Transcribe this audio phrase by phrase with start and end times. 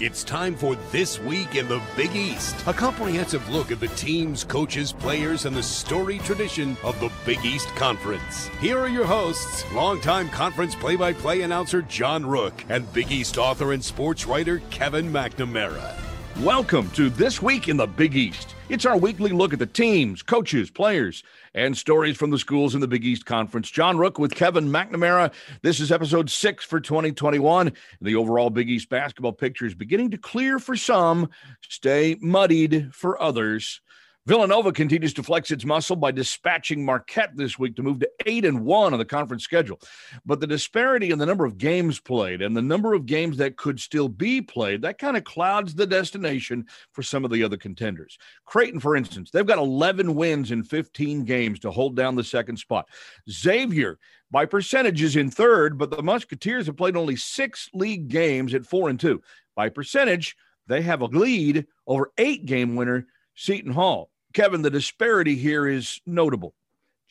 [0.00, 4.44] It's time for This Week in the Big East, a comprehensive look at the teams,
[4.44, 8.46] coaches, players, and the storied tradition of the Big East Conference.
[8.60, 13.38] Here are your hosts, longtime conference play by play announcer John Rook and Big East
[13.38, 16.07] author and sports writer Kevin McNamara.
[16.42, 18.54] Welcome to This Week in the Big East.
[18.68, 22.80] It's our weekly look at the teams, coaches, players, and stories from the schools in
[22.80, 23.68] the Big East Conference.
[23.68, 25.32] John Rook with Kevin McNamara.
[25.62, 27.72] This is episode six for 2021.
[28.00, 31.28] The overall Big East basketball picture is beginning to clear for some,
[31.68, 33.80] stay muddied for others.
[34.28, 38.44] Villanova continues to flex its muscle by dispatching Marquette this week to move to eight
[38.44, 39.80] and one on the conference schedule.
[40.26, 43.56] But the disparity in the number of games played and the number of games that
[43.56, 47.56] could still be played, that kind of clouds the destination for some of the other
[47.56, 48.18] contenders.
[48.44, 52.58] Creighton, for instance, they've got 11 wins in 15 games to hold down the second
[52.58, 52.86] spot.
[53.30, 53.98] Xavier,
[54.30, 58.90] by percentages in third, but the Musketeers have played only six league games at four
[58.90, 59.22] and two.
[59.56, 64.10] By percentage, they have a lead over eight game winner Seton Hall.
[64.34, 66.54] Kevin, the disparity here is notable.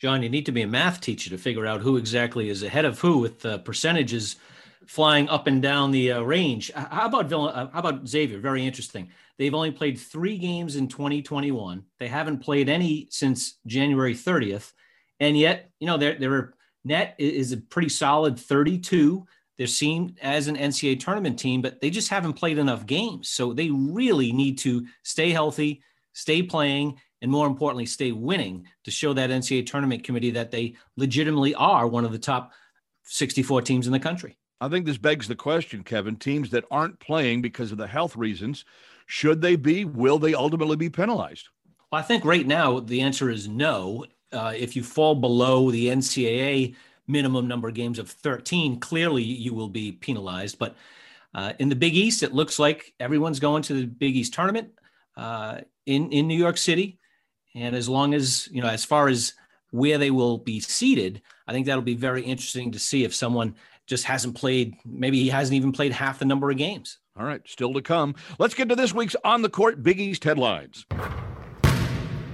[0.00, 2.84] John, you need to be a math teacher to figure out who exactly is ahead
[2.84, 4.36] of who with uh, percentages
[4.86, 6.70] flying up and down the uh, range.
[6.72, 8.38] How about Vill- uh, how about Xavier?
[8.38, 9.10] Very interesting.
[9.38, 11.84] They've only played three games in 2021.
[11.98, 14.72] They haven't played any since January 30th,
[15.20, 19.26] and yet you know their their net is a pretty solid 32.
[19.58, 23.28] They're seen as an NCAA tournament team, but they just haven't played enough games.
[23.28, 28.90] So they really need to stay healthy, stay playing, and more importantly, stay winning to
[28.90, 32.52] show that NCAA tournament committee that they legitimately are one of the top
[33.04, 34.36] 64 teams in the country.
[34.60, 36.16] I think this begs the question, Kevin.
[36.16, 38.64] Teams that aren't playing because of the health reasons,
[39.06, 39.84] should they be?
[39.84, 41.48] Will they ultimately be penalized?
[41.90, 44.04] Well, I think right now the answer is no.
[44.32, 46.74] Uh, if you fall below the NCAA
[47.06, 50.58] minimum number of games of 13, clearly you will be penalized.
[50.58, 50.76] But
[51.34, 54.72] uh, in the Big East, it looks like everyone's going to the Big East tournament
[55.16, 56.98] uh, in in New York City.
[57.54, 59.34] And as long as, you know, as far as
[59.70, 63.54] where they will be seated, I think that'll be very interesting to see if someone
[63.86, 66.98] just hasn't played, maybe he hasn't even played half the number of games.
[67.18, 68.14] All right, still to come.
[68.38, 70.86] Let's get to this week's On the Court Big East headlines.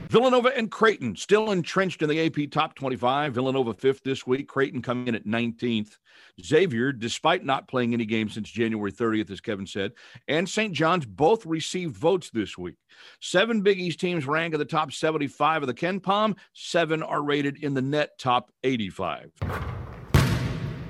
[0.09, 3.35] Villanova and Creighton still entrenched in the AP top 25.
[3.35, 4.49] Villanova fifth this week.
[4.49, 5.99] Creighton coming in at 19th.
[6.43, 9.93] Xavier, despite not playing any games since January 30th, as Kevin said,
[10.29, 10.73] and St.
[10.73, 12.77] John's both received votes this week.
[13.21, 16.37] Seven Big East teams rank in the top 75 of the KenPom.
[16.53, 19.84] Seven are rated in the net top 85.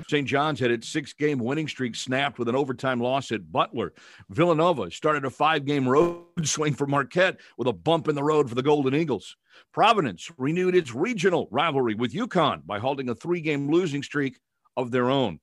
[0.07, 0.27] St.
[0.27, 3.93] John's had its six game winning streak snapped with an overtime loss at Butler.
[4.29, 8.49] Villanova started a five game road swing for Marquette with a bump in the road
[8.49, 9.35] for the Golden Eagles.
[9.73, 14.39] Providence renewed its regional rivalry with UConn by halting a three game losing streak
[14.77, 15.39] of their own.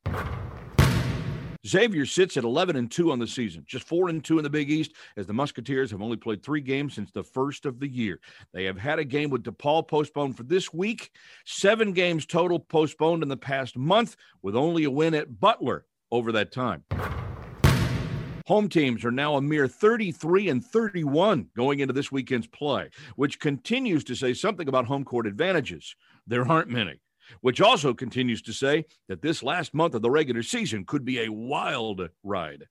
[1.66, 4.50] Xavier sits at 11 and 2 on the season, just 4 and 2 in the
[4.50, 7.86] Big East, as the Musketeers have only played three games since the first of the
[7.86, 8.18] year.
[8.52, 11.12] They have had a game with DePaul postponed for this week,
[11.44, 16.32] seven games total postponed in the past month, with only a win at Butler over
[16.32, 16.84] that time.
[18.48, 23.38] Home teams are now a mere 33 and 31 going into this weekend's play, which
[23.38, 25.94] continues to say something about home court advantages.
[26.26, 27.00] There aren't many
[27.40, 31.20] which also continues to say that this last month of the regular season could be
[31.20, 32.66] a wild ride.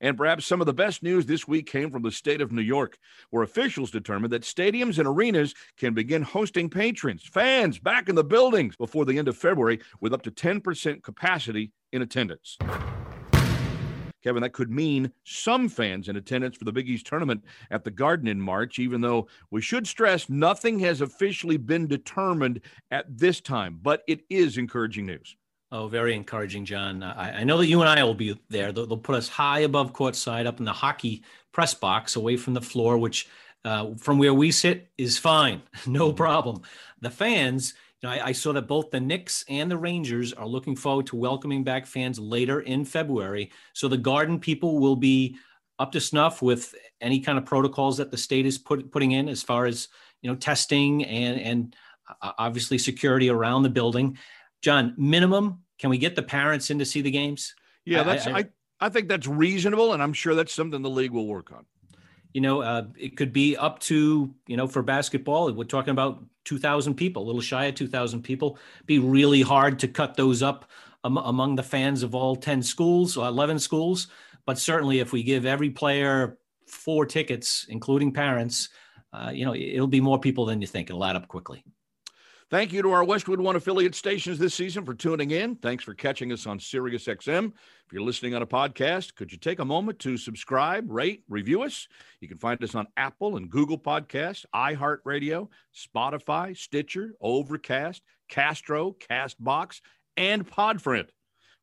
[0.00, 2.62] And perhaps some of the best news this week came from the state of New
[2.62, 2.98] York,
[3.30, 8.24] where officials determined that stadiums and arenas can begin hosting patrons, fans back in the
[8.24, 12.58] buildings before the end of February with up to 10% capacity in attendance.
[14.28, 17.90] Kevin, that could mean some fans in attendance for the Big East tournament at the
[17.90, 23.40] Garden in March, even though we should stress nothing has officially been determined at this
[23.40, 25.34] time, but it is encouraging news.
[25.72, 27.02] Oh, very encouraging, John.
[27.02, 28.70] I, I know that you and I will be there.
[28.70, 32.52] They'll, they'll, put us high above courtside up in the hockey press box away from
[32.52, 33.30] the floor, which
[33.64, 35.62] uh, from where we sit is fine.
[35.86, 36.60] No problem.
[37.00, 37.72] The fans,
[38.04, 41.64] I, I, saw that both the Knicks and the Rangers are looking forward to welcoming
[41.64, 43.50] back fans later in February.
[43.72, 45.36] So the Garden people will be
[45.78, 49.28] up to snuff with any kind of protocols that the state is put, putting in
[49.28, 49.88] as far as
[50.22, 51.76] you know testing and and
[52.22, 54.18] uh, obviously security around the building.
[54.62, 57.54] John, minimum, can we get the parents in to see the games?
[57.84, 58.44] Yeah, that's I, I,
[58.80, 61.64] I think that's reasonable, and I'm sure that's something the league will work on
[62.32, 66.22] you know, uh, it could be up to, you know, for basketball, we're talking about
[66.44, 68.58] 2,000 people, a little shy of 2,000 people.
[68.86, 70.70] Be really hard to cut those up
[71.04, 74.08] um, among the fans of all 10 schools or 11 schools.
[74.46, 78.68] But certainly, if we give every player four tickets, including parents,
[79.12, 80.90] uh, you know, it'll be more people than you think.
[80.90, 81.64] It'll add up quickly.
[82.50, 85.56] Thank you to our Westwood One affiliate stations this season for tuning in.
[85.56, 87.48] Thanks for catching us on Sirius XM.
[87.48, 91.62] If you're listening on a podcast, could you take a moment to subscribe, rate, review
[91.62, 91.86] us?
[92.22, 98.00] You can find us on Apple and Google Podcasts, iHeartRadio, Spotify, Stitcher, Overcast,
[98.30, 99.82] Castro, Castbox,
[100.16, 101.08] and Podfriend.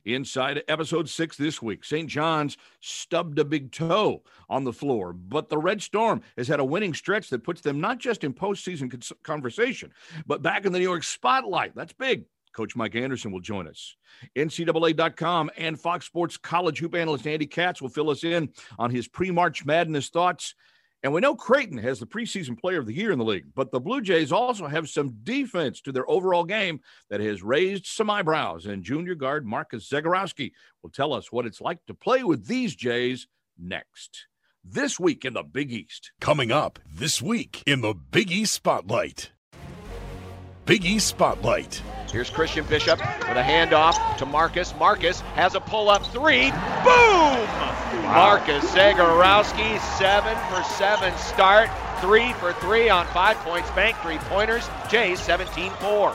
[0.06, 2.10] Inside episode six this week, St.
[2.10, 6.66] John's stubbed a big toe on the floor, but the Red Storm has had a
[6.66, 9.94] winning stretch that puts them not just in postseason conversation,
[10.26, 11.76] but back in the New York spotlight.
[11.76, 12.26] That's big.
[12.54, 13.96] Coach Mike Anderson will join us.
[14.36, 19.08] NCAA.com and Fox Sports college hoop analyst Andy Katz will fill us in on his
[19.08, 20.54] pre March Madness thoughts
[21.04, 23.72] and we know Creighton has the preseason player of the year in the league, but
[23.72, 26.80] the Blue Jays also have some defense to their overall game
[27.10, 28.66] that has raised some eyebrows.
[28.66, 32.74] And junior guard Marcus Zegarowski will tell us what it's like to play with these
[32.74, 33.28] Jays
[33.60, 34.28] next.
[34.64, 36.14] This week in the Big East.
[36.22, 39.32] Coming up this week in the Big East Spotlight.
[40.66, 41.82] Big East Spotlight.
[42.10, 44.74] Here's Christian Bishop with a handoff to Marcus.
[44.80, 46.52] Marcus has a pull up three.
[46.86, 47.83] Boom!
[48.04, 51.70] Marcus Zegarowski, seven for seven start,
[52.02, 54.70] three for three on five points, bank three pointers.
[54.90, 56.14] Jays 17 4.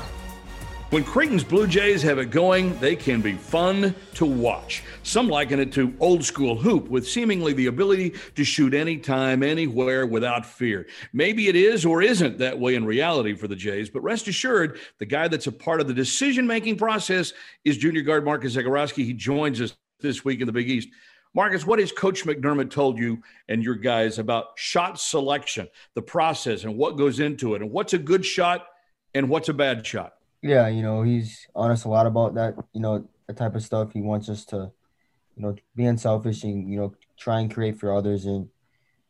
[0.90, 4.82] When Creighton's Blue Jays have it going, they can be fun to watch.
[5.02, 10.06] Some liken it to old school hoop with seemingly the ability to shoot anytime, anywhere
[10.06, 10.86] without fear.
[11.14, 14.78] Maybe it is or isn't that way in reality for the Jays, but rest assured,
[14.98, 17.32] the guy that's a part of the decision making process
[17.64, 19.04] is junior guard Marcus Zegarowski.
[19.04, 20.88] He joins us this week in the Big East.
[21.34, 26.64] Marcus, what has Coach McDermott told you and your guys about shot selection, the process,
[26.64, 28.66] and what goes into it, and what's a good shot
[29.14, 30.14] and what's a bad shot?
[30.42, 33.92] Yeah, you know, he's honest a lot about that, you know, the type of stuff.
[33.92, 34.70] He wants us to,
[35.36, 38.48] you know, be unselfish and, you know, try and create for others and,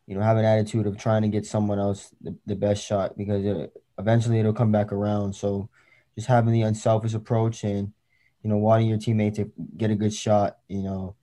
[0.07, 3.17] you know, have an attitude of trying to get someone else the, the best shot
[3.17, 5.35] because it, eventually it'll come back around.
[5.35, 5.69] So
[6.15, 7.93] just having the unselfish approach and,
[8.43, 11.15] you know, wanting your teammate to get a good shot, you know,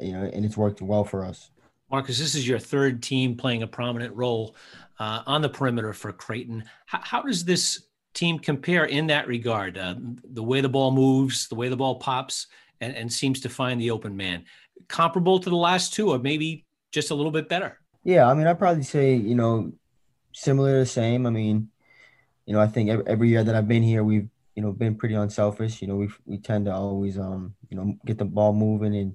[0.00, 1.50] you know, and it's worked well for us.
[1.90, 4.56] Marcus, this is your third team playing a prominent role
[4.98, 6.64] uh, on the perimeter for Creighton.
[6.86, 7.84] How, how does this
[8.14, 9.76] team compare in that regard?
[9.76, 12.46] Uh, the way the ball moves, the way the ball pops,
[12.80, 14.44] and, and seems to find the open man.
[14.88, 17.78] Comparable to the last two, or maybe just a little bit better.
[18.04, 19.72] Yeah, I mean, I'd probably say you know
[20.32, 21.26] similar, to the same.
[21.26, 21.68] I mean,
[22.46, 25.14] you know, I think every, year that I've been here, we've you know been pretty
[25.14, 25.80] unselfish.
[25.82, 29.14] You know, we we tend to always um you know get the ball moving and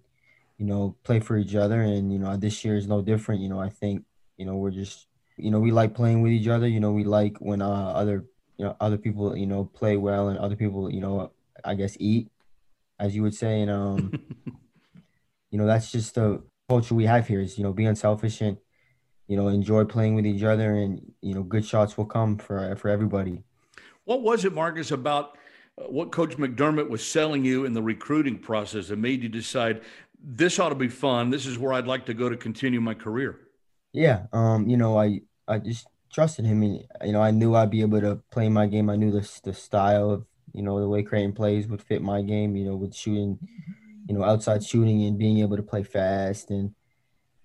[0.57, 3.41] you know play for each other, and you know this year is no different.
[3.41, 4.03] You know, I think
[4.37, 5.07] you know we're just
[5.37, 6.67] you know we like playing with each other.
[6.67, 8.25] You know, we like when uh, other
[8.57, 11.31] you know other people you know play well and other people you know
[11.63, 12.29] I guess eat,
[12.99, 14.11] as you would say, and um,
[15.51, 18.57] you know that's just the culture we have here is you know be unselfish and
[19.27, 22.75] you know enjoy playing with each other and you know good shots will come for
[22.75, 23.43] for everybody.
[24.05, 25.37] What was it, Marcus, about
[25.77, 29.81] uh, what Coach McDermott was selling you in the recruiting process that made you decide
[30.29, 31.29] this ought to be fun?
[31.29, 33.39] This is where I'd like to go to continue my career.
[33.93, 36.61] Yeah, um, you know, I I just trusted him.
[36.63, 38.89] And, you know, I knew I'd be able to play my game.
[38.89, 42.21] I knew the the style of you know the way Creighton plays would fit my
[42.21, 42.57] game.
[42.57, 43.39] You know, with shooting,
[44.07, 46.75] you know, outside shooting and being able to play fast and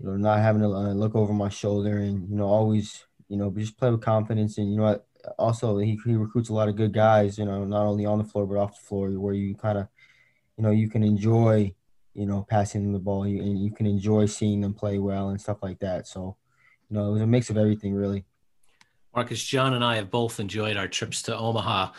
[0.00, 3.36] you know not having to uh, look over my shoulder and you know always you
[3.36, 5.00] know just play with confidence and you know
[5.38, 7.38] also he he recruits a lot of good guys.
[7.38, 9.86] You know, not only on the floor but off the floor where you kind of
[10.56, 11.72] you know you can enjoy
[12.14, 15.40] you know passing them the ball and you can enjoy seeing them play well and
[15.40, 16.06] stuff like that.
[16.06, 16.36] So
[16.88, 18.24] you know it was a mix of everything really.
[19.14, 21.92] Marcus, John and I have both enjoyed our trips to Omaha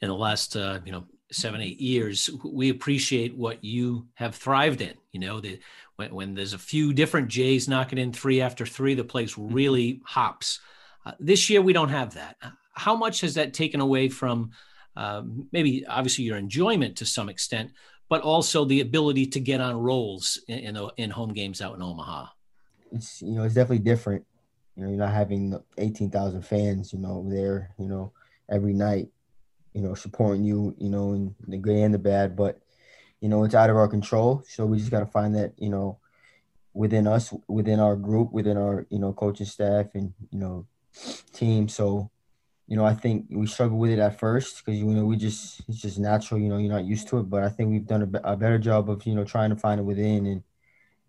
[0.00, 2.28] in the last, uh, you know, seven, eight years.
[2.44, 4.94] We appreciate what you have thrived in.
[5.12, 5.60] You know, the,
[5.94, 9.54] when, when there's a few different Jays knocking in three after three, the place mm-hmm.
[9.54, 10.60] really hops.
[11.04, 12.36] Uh, this year, we don't have that.
[12.72, 14.50] How much has that taken away from
[14.96, 17.70] uh, maybe, obviously, your enjoyment to some extent,
[18.08, 21.74] but also the ability to get on rolls in, in, uh, in home games out
[21.74, 22.26] in Omaha?
[22.92, 24.24] It's you know it's definitely different
[24.76, 28.12] you know, you're not having 18,000 fans, you know, there, you know,
[28.50, 29.08] every night,
[29.72, 32.36] you know, supporting you, you know, in the good and the bad.
[32.36, 32.60] But,
[33.20, 34.44] you know, it's out of our control.
[34.46, 35.98] So we just got to find that, you know,
[36.74, 40.66] within us, within our group, within our, you know, coaching staff and, you know,
[41.32, 41.68] team.
[41.68, 42.10] So,
[42.68, 45.62] you know, I think we struggled with it at first because, you know, we just,
[45.68, 47.24] it's just natural, you know, you're not used to it.
[47.30, 49.80] But I think we've done a, a better job of, you know, trying to find
[49.80, 50.42] it within and,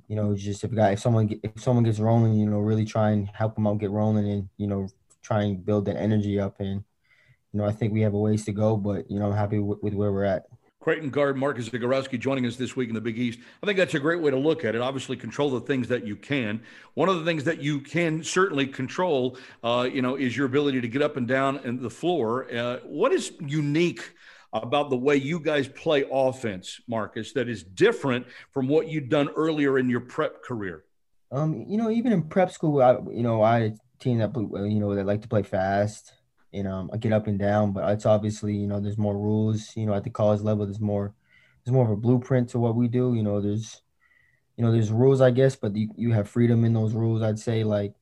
[0.08, 3.12] you know, just if guy if someone if someone gets rolling, you know, really try
[3.12, 4.88] and help them out get rolling, and you know,
[5.22, 6.84] try and build that energy up, and
[7.54, 9.60] you know, I think we have a ways to go, but you know, I'm happy
[9.60, 10.46] with where we're at.
[10.88, 13.40] Creighton guard Marcus Zegarowski joining us this week in the Big East.
[13.62, 14.80] I think that's a great way to look at it.
[14.80, 16.62] Obviously, control the things that you can.
[16.94, 20.80] One of the things that you can certainly control, uh, you know, is your ability
[20.80, 22.48] to get up and down in the floor.
[22.50, 24.14] Uh, what is unique
[24.54, 29.28] about the way you guys play offense, Marcus, that is different from what you'd done
[29.36, 30.86] earlier in your prep career?
[31.34, 34.96] Um, you know, even in prep school, I, you know, I team that you know
[34.96, 36.14] that like to play fast
[36.52, 39.76] you know, I get up and down, but it's obviously, you know, there's more rules,
[39.76, 41.14] you know, at the college level, there's more,
[41.64, 43.14] there's more of a blueprint to what we do.
[43.14, 43.82] You know, there's,
[44.56, 47.22] you know, there's rules, I guess, but you, you have freedom in those rules.
[47.22, 47.94] I'd say like,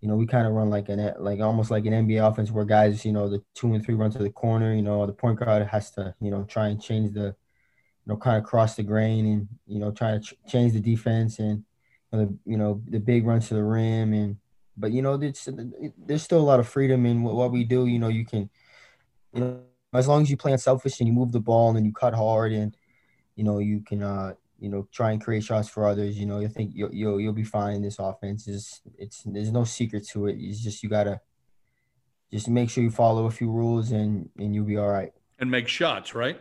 [0.00, 2.64] you know, we kind of run like an, like almost like an NBA offense where
[2.64, 5.38] guys, you know, the two and three run to the corner, you know, the point
[5.38, 7.34] guard has to, you know, try and change the, you
[8.06, 11.38] know, kind of cross the grain and, you know, try to ch- change the defense
[11.38, 11.64] and,
[12.12, 14.36] you know, the, you know, the big run to the rim and,
[14.76, 15.48] but you know, there's
[15.98, 17.86] there's still a lot of freedom in what we do.
[17.86, 18.50] You know, you can,
[19.32, 19.60] you know,
[19.94, 22.14] as long as you play unselfish and you move the ball and then you cut
[22.14, 22.76] hard and,
[23.34, 26.18] you know, you can, uh, you know, try and create shots for others.
[26.18, 28.48] You know, you think you'll you'll, you'll be fine in this offense.
[28.48, 30.36] Is it's there's no secret to it.
[30.38, 31.20] It's just you gotta
[32.32, 35.12] just make sure you follow a few rules and and you'll be all right.
[35.38, 36.40] And make shots, right?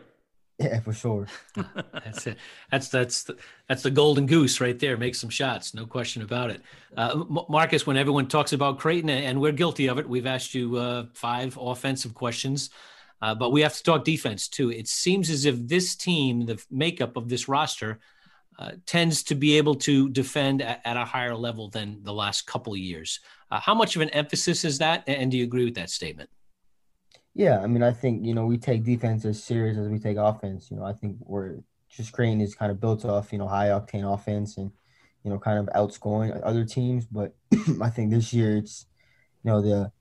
[0.57, 1.27] Yeah, for sure.
[1.93, 2.37] that's it.
[2.71, 4.95] That's that's the, that's the golden goose right there.
[4.95, 6.61] Make some shots, no question about it.
[6.95, 10.77] Uh, Marcus, when everyone talks about Creighton, and we're guilty of it, we've asked you
[10.77, 12.69] uh, five offensive questions,
[13.21, 14.71] uh, but we have to talk defense too.
[14.71, 17.99] It seems as if this team, the makeup of this roster,
[18.57, 22.47] uh, tends to be able to defend at, at, a higher level than the last
[22.47, 23.19] couple years.
[23.51, 26.29] Uh, how much of an emphasis is that, and do you agree with that statement?
[27.35, 30.15] Yeah, I mean, I think you know we take defense as serious as we take
[30.17, 30.71] offense.
[30.71, 31.57] You know, I think we're
[31.89, 34.71] just Creighton is kind of built off you know high octane offense and
[35.23, 37.05] you know kind of outscoring other teams.
[37.05, 37.35] But
[37.81, 38.85] I think this year it's
[39.43, 39.91] you know the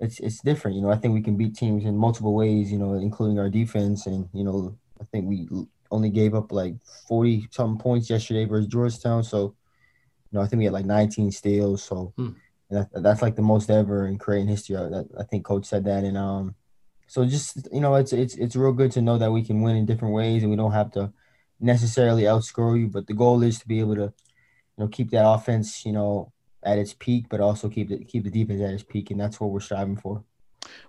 [0.00, 0.76] it's it's different.
[0.76, 2.70] You know, I think we can beat teams in multiple ways.
[2.70, 5.48] You know, including our defense, and you know I think we
[5.90, 6.74] only gave up like
[7.08, 9.24] forty something points yesterday versus Georgetown.
[9.24, 9.54] So
[10.30, 11.82] you know I think we had like nineteen steals.
[11.82, 12.12] So.
[12.16, 12.32] Hmm
[12.70, 14.76] that, that's like the most ever in Creighton history.
[14.76, 16.54] I, I think Coach said that, and um,
[17.06, 19.76] so just you know, it's it's it's real good to know that we can win
[19.76, 21.12] in different ways, and we don't have to
[21.60, 22.88] necessarily outscore you.
[22.88, 26.32] But the goal is to be able to, you know, keep that offense, you know,
[26.62, 29.40] at its peak, but also keep the keep the defense at its peak, and that's
[29.40, 30.24] what we're striving for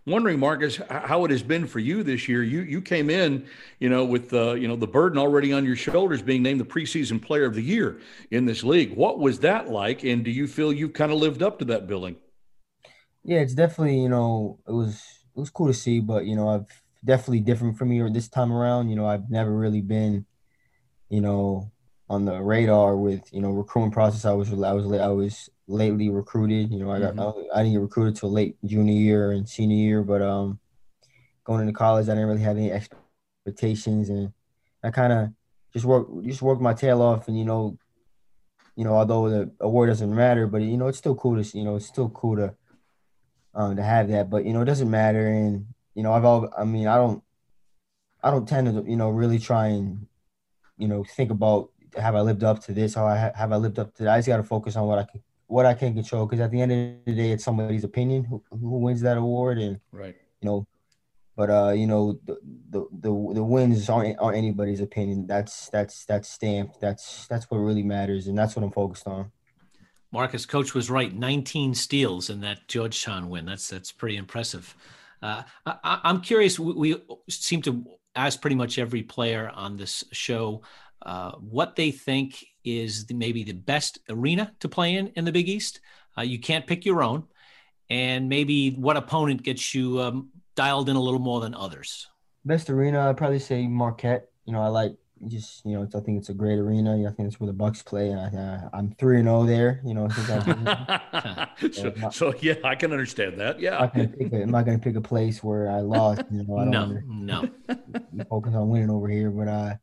[0.05, 2.43] wondering, Marcus, how it has been for you this year.
[2.43, 3.45] You you came in,
[3.79, 6.65] you know, with uh, you know the burden already on your shoulders, being named the
[6.65, 7.99] preseason Player of the Year
[8.31, 8.95] in this league.
[8.95, 11.87] What was that like, and do you feel you've kind of lived up to that
[11.87, 12.15] billing?
[13.23, 14.95] Yeah, it's definitely you know it was
[15.35, 18.51] it was cool to see, but you know I've definitely different from you this time
[18.51, 18.89] around.
[18.89, 20.25] You know I've never really been,
[21.09, 21.71] you know,
[22.09, 24.25] on the radar with you know recruiting process.
[24.25, 26.71] I was I was I was lately recruited.
[26.71, 27.51] You know, I got mm-hmm.
[27.53, 30.59] I, I, didn't get recruited till late junior year and senior year, but um,
[31.43, 34.33] going into college, I didn't really have any expectations, and
[34.83, 35.29] I kind of
[35.73, 37.77] just work just worked my tail off, and you know,
[38.75, 41.63] you know, although the award doesn't matter, but you know, it's still cool to you
[41.63, 42.55] know, it's still cool to
[43.53, 46.49] um to have that, but you know, it doesn't matter, and you know, I've all
[46.57, 47.23] I mean, I don't
[48.23, 50.07] I don't tend to you know really try and
[50.77, 52.95] you know think about have I lived up to this?
[52.95, 54.13] How I have I lived up to that?
[54.13, 56.49] I just got to focus on what I can what I can control because at
[56.49, 60.15] the end of the day, it's somebody's opinion who, who wins that award, and right,
[60.41, 60.65] you know,
[61.35, 62.37] but uh, you know, the
[62.69, 65.27] the the, the wins aren't, aren't anybody's opinion.
[65.27, 66.79] That's that's that's stamped.
[66.79, 69.31] That's that's what really matters, and that's what I'm focused on.
[70.13, 71.13] Marcus, coach was right.
[71.13, 73.45] 19 steals in that Georgetown win.
[73.45, 74.75] That's that's pretty impressive.
[75.21, 76.59] Uh, I, am curious.
[76.59, 80.63] We, we, seem to ask pretty much every player on this show
[81.05, 85.31] uh, what they think is the, maybe the best arena to play in in the
[85.31, 85.79] Big East.
[86.17, 87.23] Uh, you can't pick your own,
[87.89, 92.07] and maybe what opponent gets you um, dialed in a little more than others.
[92.45, 94.29] Best arena, I'd probably say Marquette.
[94.45, 94.95] You know, I like
[95.27, 97.07] just you know, I think it's a great arena.
[97.07, 99.81] I think it's where the Bucks play, and I, am three and zero oh there.
[99.85, 100.07] You know,
[101.71, 103.59] so, so, yeah, I can understand that.
[103.59, 106.23] Yeah, I'm not going to pick a place where I lost.
[106.31, 108.25] You know, I don't no, no.
[108.29, 109.73] focus on winning over here, but uh,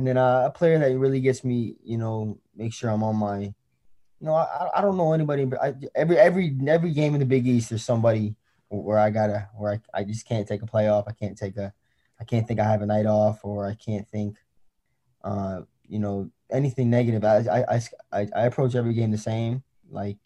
[0.00, 3.16] and then uh, a player that really gets me, you know, make sure I'm on
[3.16, 3.52] my, you
[4.22, 7.46] know, I, I don't know anybody, but I, every every every game in the Big
[7.46, 8.34] East, there's somebody
[8.70, 11.04] where I gotta where I, I just can't take a playoff.
[11.06, 11.74] I can't take a,
[12.18, 14.38] I can't think I have a night off, or I can't think,
[15.22, 17.22] uh, you know, anything negative.
[17.22, 19.62] I I I, I approach every game the same.
[19.90, 20.16] Like,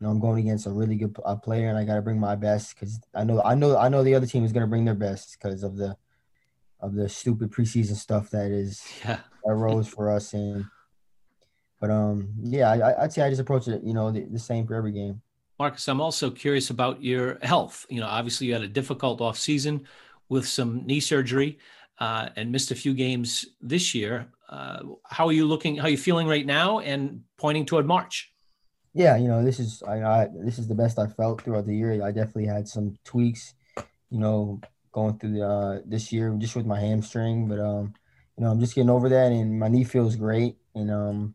[0.00, 2.34] you know, I'm going against a really good player, and I got to bring my
[2.34, 4.96] best because I know I know I know the other team is gonna bring their
[4.96, 5.96] best because of the
[6.82, 9.20] of the stupid preseason stuff that is yeah.
[9.44, 10.34] that rose for us.
[10.34, 10.64] And
[11.80, 14.66] but um, yeah, I, I'd say I just approach it, you know, the, the same
[14.66, 15.22] for every game.
[15.58, 17.86] Marcus, I'm also curious about your health.
[17.88, 19.86] You know, obviously you had a difficult off season
[20.28, 21.58] with some knee surgery
[21.98, 24.26] uh, and missed a few games this year.
[24.48, 25.76] Uh, how are you looking?
[25.76, 26.80] How are you feeling right now?
[26.80, 28.32] And pointing toward March.
[28.94, 31.74] Yeah, you know, this is I, I this is the best I felt throughout the
[31.74, 32.04] year.
[32.04, 33.54] I definitely had some tweaks,
[34.10, 34.60] you know,
[34.92, 37.94] going through the, uh, this year just with my hamstring, but um,
[38.36, 41.34] you know, I'm just getting over that, and my knee feels great, and um,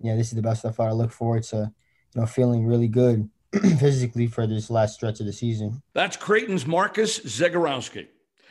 [0.00, 0.80] yeah, this is the best stuff.
[0.80, 1.72] I look forward to,
[2.14, 3.28] you know, feeling really good
[3.78, 5.82] physically for this last stretch of the season.
[5.94, 8.08] That's Creighton's Marcus Zegarowski.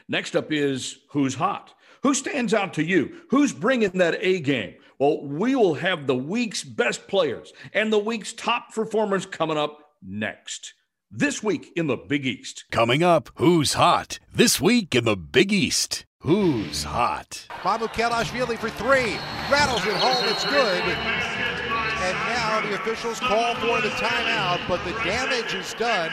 [0.07, 1.73] Next up is who's hot.
[2.03, 3.21] Who stands out to you?
[3.29, 4.75] Who's bringing that A game?
[4.99, 9.93] Well, we will have the week's best players and the week's top performers coming up
[10.01, 10.73] next.
[11.11, 12.65] This week in the Big East.
[12.69, 14.19] Coming up, who's hot?
[14.33, 16.05] This week in the Big East.
[16.19, 17.47] Who's hot?
[17.61, 19.15] Mamukelashvili for three.
[19.49, 20.25] Rattles it home.
[20.27, 20.83] It's good.
[20.83, 26.11] And now the officials call for the timeout, but the damage is done.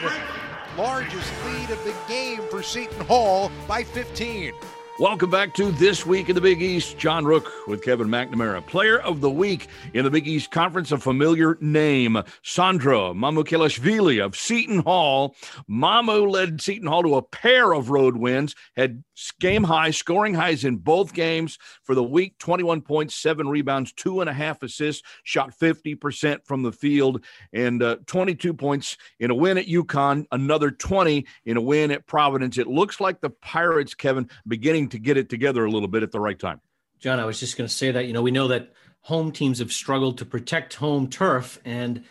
[0.77, 4.53] Largest lead of the game for Seton Hall by 15.
[4.97, 6.97] Welcome back to This Week in the Big East.
[6.97, 8.65] John Rook with Kevin McNamara.
[8.65, 14.37] Player of the Week in the Big East Conference, a familiar name, Sandro Mamukelashvili of
[14.37, 15.35] Seton Hall.
[15.69, 19.03] Mamu led Seton Hall to a pair of road wins, had
[19.41, 24.21] game high, scoring highs in both games for the week 21 points, seven rebounds, two
[24.21, 29.35] and a half assists, shot 50% from the field, and uh, 22 points in a
[29.35, 32.57] win at UConn, another 20 in a win at Providence.
[32.57, 36.11] It looks like the Pirates, Kevin, beginning to get it together a little bit at
[36.11, 36.61] the right time.
[36.99, 39.59] John, I was just going to say that, you know, we know that home teams
[39.59, 42.03] have struggled to protect home turf and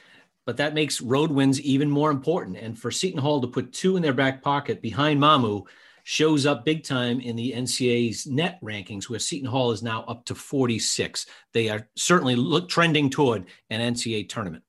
[0.46, 2.58] but that makes road wins even more important.
[2.58, 5.66] And for Seton Hall to put two in their back pocket behind Mamu
[6.04, 10.26] shows up big time in the NCAA's net rankings, where Seton Hall is now up
[10.26, 11.26] to 46.
[11.52, 14.64] They are certainly look, trending toward an NCAA tournament.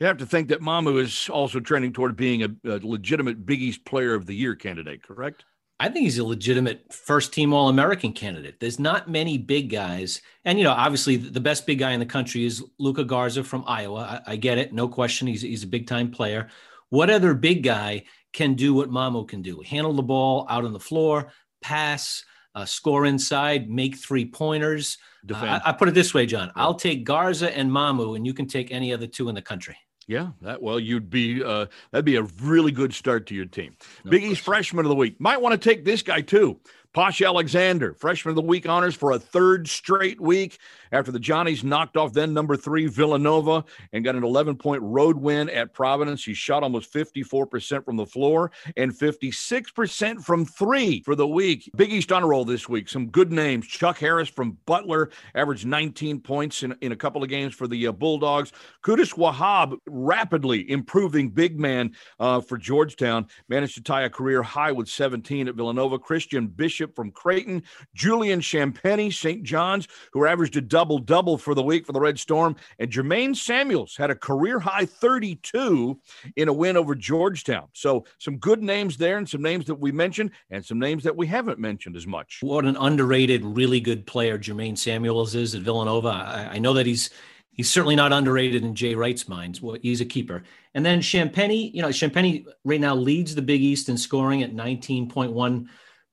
[0.00, 3.62] You have to think that Mamu is also trending toward being a, a legitimate Big
[3.62, 5.44] East Player of the Year candidate, correct?
[5.80, 8.60] I think he's a legitimate first team All American candidate.
[8.60, 10.20] There's not many big guys.
[10.44, 13.64] And, you know, obviously the best big guy in the country is Luka Garza from
[13.66, 14.22] Iowa.
[14.26, 14.74] I, I get it.
[14.74, 15.26] No question.
[15.26, 16.48] He's, he's a big time player.
[16.90, 19.62] What other big guy can do what Mamu can do?
[19.64, 22.24] Handle the ball out on the floor, pass,
[22.54, 24.98] uh, score inside, make three pointers.
[25.32, 26.48] Uh, I, I, put it this way, John.
[26.48, 26.62] Yeah.
[26.62, 29.76] I'll take Garza and Mamu, and you can take any other two in the country.
[30.10, 33.76] Yeah, that well, you'd be uh, that'd be a really good start to your team.
[34.04, 36.58] No Big East freshman of the week might want to take this guy too.
[36.92, 40.58] Posh Alexander, freshman of the week honors for a third straight week
[40.92, 45.16] after the Johnnies knocked off then number three Villanova and got an 11 point road
[45.16, 46.24] win at Providence.
[46.24, 51.70] He shot almost 54% from the floor and 56% from three for the week.
[51.76, 52.88] Big East honor roll this week.
[52.88, 53.66] Some good names.
[53.66, 57.86] Chuck Harris from Butler averaged 19 points in, in a couple of games for the
[57.86, 58.52] uh, Bulldogs.
[58.84, 63.26] Qudus Wahab rapidly improving big man uh, for Georgetown.
[63.48, 65.98] Managed to tie a career high with 17 at Villanova.
[65.98, 67.62] Christian Bishop from Creighton,
[67.94, 69.42] Julian Champagnie, St.
[69.42, 72.90] John's, who averaged a double double double for the week for the Red Storm, and
[72.90, 76.00] Jermaine Samuels had a career high 32
[76.36, 77.68] in a win over Georgetown.
[77.74, 81.14] So some good names there, and some names that we mentioned, and some names that
[81.14, 82.38] we haven't mentioned as much.
[82.40, 86.08] What an underrated, really good player Jermaine Samuels is at Villanova.
[86.08, 87.10] I, I know that he's
[87.52, 89.60] he's certainly not underrated in Jay Wright's minds.
[89.60, 90.44] Well, he's a keeper.
[90.74, 94.54] And then Champagnie, you know, Champagnie right now leads the Big East in scoring at
[94.54, 95.68] 19.1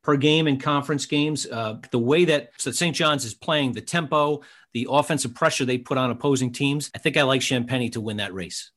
[0.08, 1.46] per game in conference games.
[1.46, 2.96] Uh, the way that St.
[2.96, 4.41] John's is playing, the tempo,
[4.74, 8.15] the offensive pressure they put on opposing teams, I think I like Champagnie to win
[8.17, 8.72] that race.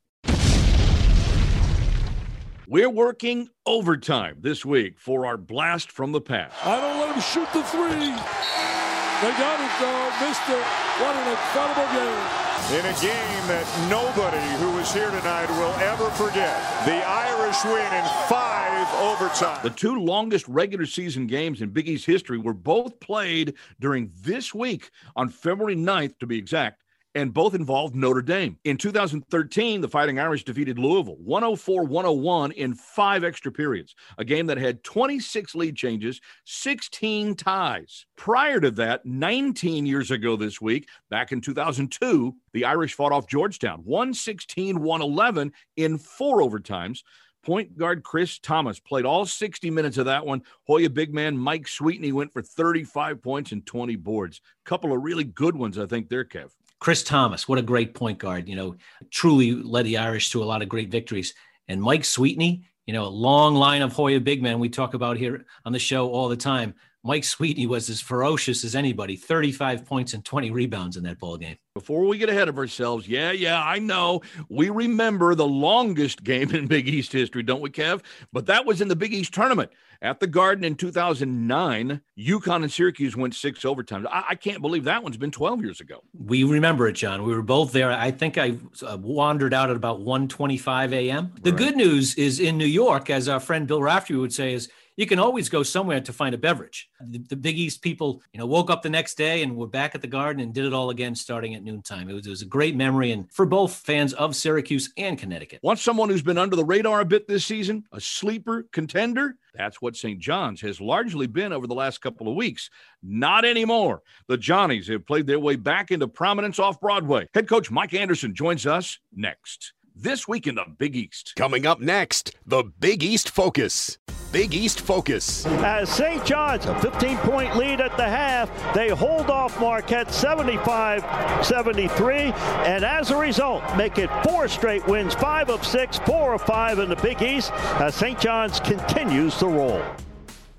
[2.67, 6.55] We're working overtime this week for our blast from the past.
[6.67, 8.90] I don't let him shoot the three.
[9.21, 10.65] They got it though, missed it.
[11.01, 16.09] What an incredible game in a game that nobody who was here tonight will ever
[16.11, 16.57] forget.
[16.87, 19.59] The Irish win in five overtime.
[19.63, 24.55] The two longest regular season games in Big East history were both played during this
[24.55, 26.83] week on February 9th, to be exact
[27.15, 28.59] and both involved Notre Dame.
[28.65, 34.47] In 2013, the Fighting Irish defeated Louisville 104 101 in five extra periods, a game
[34.47, 38.07] that had 26 lead changes, 16 ties.
[38.17, 43.27] Prior to that, 19 years ago this week, back in 2002, the Irish fought off
[43.27, 47.03] Georgetown 116 111 in four overtimes.
[47.43, 50.43] Point guard Chris Thomas played all 60 minutes of that one.
[50.67, 54.43] Hoya big man Mike Sweetney went for 35 points and 20 boards.
[54.67, 56.51] Couple of really good ones, I think, there, Kev.
[56.81, 58.75] Chris Thomas, what a great point guard, you know,
[59.11, 61.35] truly led the Irish to a lot of great victories.
[61.69, 65.19] And Mike Sweetney, you know, a long line of Hoya big men we talk about
[65.19, 66.75] here on the show all the time.
[67.03, 71.39] Mike Sweetney was as ferocious as anybody 35 points and 20 rebounds in that ball
[71.39, 71.57] game.
[71.75, 74.21] Before we get ahead of ourselves, yeah, yeah, I know.
[74.51, 78.03] We remember the longest game in Big East history, don't we, Kev?
[78.33, 79.71] But that was in the Big East tournament
[80.03, 82.01] at the Garden in 2009.
[82.19, 84.07] UConn and Syracuse went six overtimes.
[84.07, 86.03] I, I can't believe that one's been 12 years ago.
[86.13, 87.23] We remember it, John.
[87.23, 87.91] We were both there.
[87.91, 91.33] I think I uh, wandered out at about 1:25 a.m.
[91.43, 91.59] The right.
[91.59, 94.69] good news is in New York, as our friend Bill Raftery would say, is
[95.01, 96.91] you can always go somewhere to find a beverage.
[97.01, 99.95] The, the, Big East people, you know, woke up the next day and were back
[99.95, 102.11] at the garden and did it all again starting at noontime.
[102.11, 105.61] It was, it was a great memory and for both fans of Syracuse and Connecticut.
[105.63, 107.85] Want someone who's been under the radar a bit this season?
[107.93, 109.37] A sleeper contender?
[109.55, 110.21] That's what St.
[110.21, 112.69] John's has largely been over the last couple of weeks.
[113.03, 114.03] Not anymore.
[114.29, 117.27] The Johnnies have played their way back into prominence off Broadway.
[117.33, 121.33] Head coach Mike Anderson joins us next this week in the Big East.
[121.37, 123.97] Coming up next, the Big East Focus.
[124.33, 125.45] Big East Focus.
[125.47, 126.25] As St.
[126.25, 132.33] John's, a 15 point lead at the half, they hold off Marquette 75 73,
[132.65, 136.79] and as a result, make it four straight wins, five of six, four of five
[136.79, 138.21] in the Big East, as St.
[138.21, 139.83] John's continues to roll.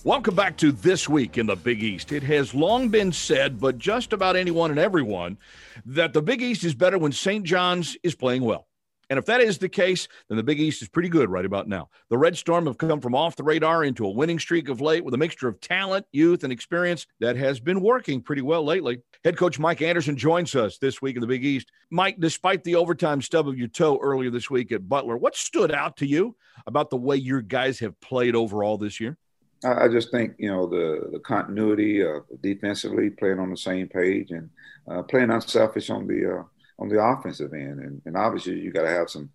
[0.03, 2.11] Welcome back to This Week in the Big East.
[2.11, 5.37] It has long been said, but just about anyone and everyone,
[5.85, 7.45] that the Big East is better when St.
[7.45, 8.67] John's is playing well.
[9.11, 11.67] And if that is the case, then the Big East is pretty good right about
[11.67, 11.89] now.
[12.09, 15.03] The Red Storm have come from off the radar into a winning streak of late
[15.03, 19.01] with a mixture of talent, youth, and experience that has been working pretty well lately.
[19.25, 21.73] Head coach Mike Anderson joins us this week in the Big East.
[21.89, 25.73] Mike, despite the overtime stub of your toe earlier this week at Butler, what stood
[25.73, 26.33] out to you
[26.65, 29.17] about the way your guys have played overall this year?
[29.65, 34.31] I just think you know the the continuity of defensively playing on the same page
[34.31, 34.49] and
[34.89, 36.43] uh, playing unselfish on the uh,
[36.81, 39.29] on the offensive end, and, and obviously you got to have some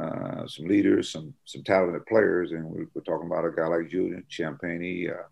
[0.00, 3.90] uh, some leaders, some some talented players, and we're, we're talking about a guy like
[3.90, 5.22] Julian Champagnie, uh,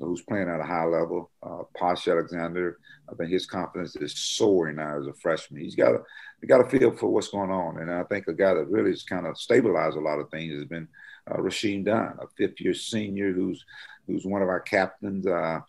[0.00, 1.30] who's playing at a high level.
[1.42, 2.78] Uh, Posh Alexander,
[3.10, 5.62] I think his confidence is soaring now as a freshman.
[5.62, 6.02] He's got a
[6.40, 8.90] he got a feel for what's going on, and I think a guy that really
[8.90, 10.88] has kind of stabilized a lot of things has been
[11.30, 13.64] uh, Rasheem Dunn, a fifth year senior who's
[14.06, 15.26] who's one of our captains.
[15.26, 15.60] Uh,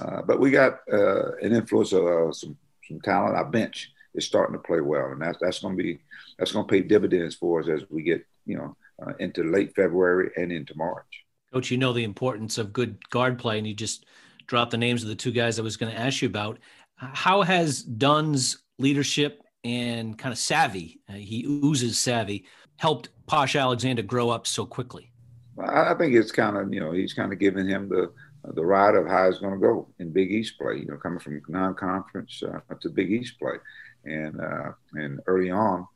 [0.00, 2.56] uh, but we got uh, an influence of uh, some
[2.88, 3.36] some talent.
[3.36, 5.98] Our bench is starting to play well, and that's that's going to be
[6.38, 9.74] that's going to pay dividends for us as we get you know uh, into late
[9.74, 11.24] February and into March.
[11.52, 14.06] Coach, you know the importance of good guard play, and you just
[14.46, 16.58] dropped the names of the two guys I was going to ask you about.
[16.96, 22.44] How has Dunn's leadership and kind of savvy, uh, he oozes savvy,
[22.76, 25.10] helped Posh Alexander grow up so quickly?
[25.58, 28.12] I think it's kind of you know he's kind of giving him the
[28.52, 30.78] the ride of how it's going to go in Big East play.
[30.78, 33.56] You know, coming from non-conference uh, to Big East play,
[34.04, 35.86] and uh, and early on,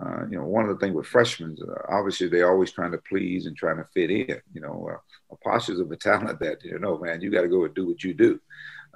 [0.00, 3.00] uh, you know, one of the things with freshmen, uh, obviously they're always trying to
[3.08, 4.40] please and trying to fit in.
[4.52, 4.98] You know, uh,
[5.32, 8.04] Apostles of a talent that you know, man, you got to go and do what
[8.04, 8.40] you do.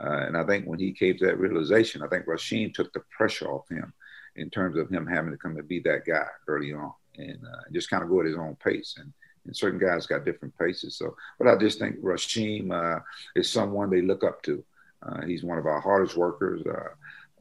[0.00, 3.02] Uh, and I think when he came to that realization, I think Rasheem took the
[3.16, 3.92] pressure off him
[4.36, 7.62] in terms of him having to come and be that guy early on and uh,
[7.72, 8.96] just kind of go at his own pace.
[8.98, 9.12] And
[9.46, 10.96] and certain guys got different paces.
[10.96, 13.00] So, but I just think Rasheem uh,
[13.34, 14.64] is someone they look up to.
[15.02, 16.62] Uh, he's one of our hardest workers.
[16.66, 16.90] Uh,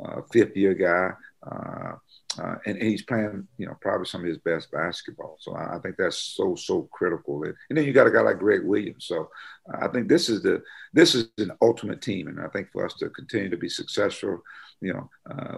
[0.04, 1.12] uh, fifth year guy,
[1.46, 1.96] uh,
[2.42, 5.36] uh, and, and, he's playing, you know, probably some of his best basketball.
[5.42, 7.44] So I, I think that's so so critical.
[7.44, 9.06] And, and, then you got a guy like Greg Williams.
[9.06, 9.30] So
[9.74, 10.62] I think this is the
[10.94, 14.42] this is an ultimate team, and I think for us to continue to be successful,
[14.80, 15.10] you know,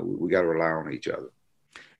[0.02, 1.30] we, we got to rely on each other.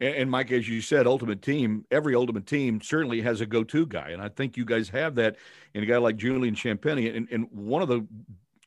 [0.02, 3.86] And, and, Mike, as you said, ultimate team, every ultimate team certainly has a go-to
[3.86, 4.10] guy.
[4.10, 5.38] And I think you guys have that
[5.74, 7.16] in a guy like Julian Champagnie.
[7.16, 8.06] And, and one of the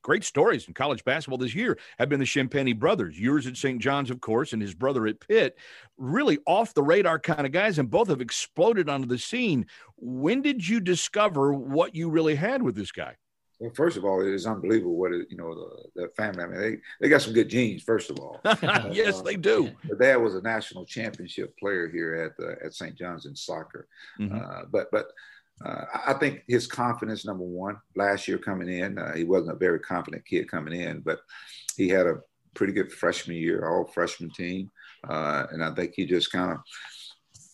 [0.00, 3.18] great stories in college basketball this year have been the Champagnie brothers.
[3.18, 3.80] Yours at St.
[3.80, 5.58] John's, of course, and his brother at Pitt.
[5.98, 9.66] Really off the radar kind of guys, and both have exploded onto the scene.
[9.96, 13.16] When did you discover what you really had with this guy?
[13.64, 16.44] Well, first of all, it is unbelievable what it, you know the, the family.
[16.44, 17.82] I mean, they, they got some good genes.
[17.82, 18.38] First of all,
[18.92, 19.70] yes, uh, they do.
[19.88, 22.94] The dad was a national championship player here at the, at St.
[22.94, 23.88] John's in soccer.
[24.20, 24.36] Mm-hmm.
[24.36, 25.06] Uh, but but
[25.64, 29.58] uh, I think his confidence, number one, last year coming in, uh, he wasn't a
[29.58, 31.20] very confident kid coming in, but
[31.74, 32.20] he had a
[32.54, 34.70] pretty good freshman year, all freshman team.
[35.08, 36.58] Uh, and I think he just kind of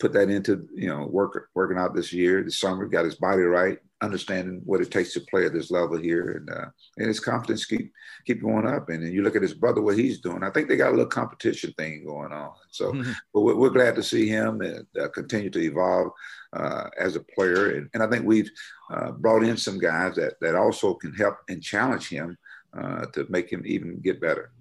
[0.00, 3.42] put that into, you know, work, working out this year, this summer, got his body
[3.42, 7.20] right, understanding what it takes to play at this level here, and uh, and his
[7.20, 7.92] confidence keep
[8.26, 8.88] keep going up.
[8.88, 10.42] And then you look at his brother, what he's doing.
[10.42, 12.52] I think they got a little competition thing going on.
[12.70, 13.12] So, mm-hmm.
[13.32, 16.12] but we're, we're, glad to see him and uh, continue to evolve
[16.52, 17.76] uh, as a player.
[17.76, 18.50] And, and I think we've
[18.90, 22.36] uh, brought in some guys that that also can help and challenge him
[22.76, 24.52] uh, to make him even get better.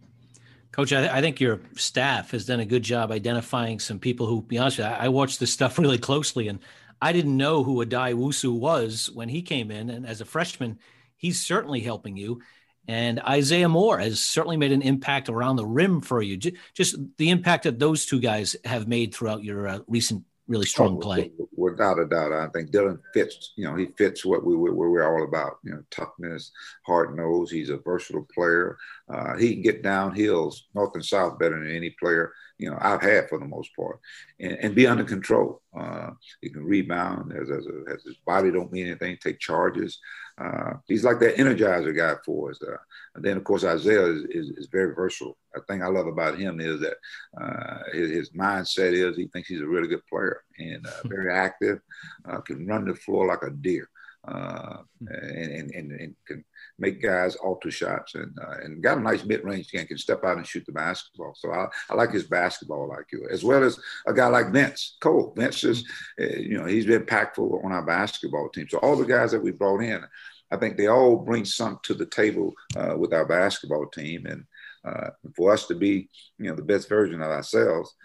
[0.71, 4.43] Coach, I, I, think your staff has done a good job identifying some people who,
[4.43, 6.59] be honest with you, I, I watched this stuff really closely, and
[7.01, 10.79] I didn't know who Addae-Wusu was when he came in, and as a freshman,
[11.15, 12.41] he's certainly helping you.
[12.87, 16.37] And Isaiah Moore has certainly made an impact around the rim for you.
[16.37, 20.97] Just the impact that those two guys have made throughout your uh, recent really strong
[20.97, 21.31] oh, play.
[21.55, 23.53] Without a doubt, I think Dylan fits.
[23.55, 25.59] You know, he fits what we what we're all about.
[25.63, 26.51] You know, toughness,
[26.85, 27.51] hard nose.
[27.51, 28.75] He's a versatile player.
[29.07, 32.77] Uh, he can get down hills north and south better than any player you know
[32.79, 33.99] I've had for the most part,
[34.39, 35.61] and, and be under control.
[35.77, 39.17] Uh, he can rebound as, as, a, as, his body don't mean anything.
[39.17, 39.99] Take charges.
[40.37, 42.61] Uh, he's like that energizer guy for us.
[42.61, 42.75] Uh,
[43.15, 45.37] and then of course Isaiah is, is, is, very versatile.
[45.53, 46.97] The thing I love about him is that
[47.39, 51.33] uh, his, his, mindset is he thinks he's a really good player and uh, very
[51.33, 51.79] active.
[52.27, 53.89] Uh, can run the floor like a deer.
[54.27, 56.43] Uh, and, and, and, can
[56.77, 60.25] make guys alter shots and uh, and got a nice mid range game, can step
[60.25, 61.33] out and shoot the basketball.
[61.35, 65.33] So I, I like his basketball IQ as well as a guy like Vince Cole.
[65.37, 68.67] Vince is, uh, you know, he's been impactful on our basketball team.
[68.69, 70.03] So all the guys that we brought in,
[70.51, 74.25] I think they all bring something to the table uh, with our basketball team.
[74.25, 74.43] And
[74.83, 77.95] uh, for us to be, you know, the best version of ourselves,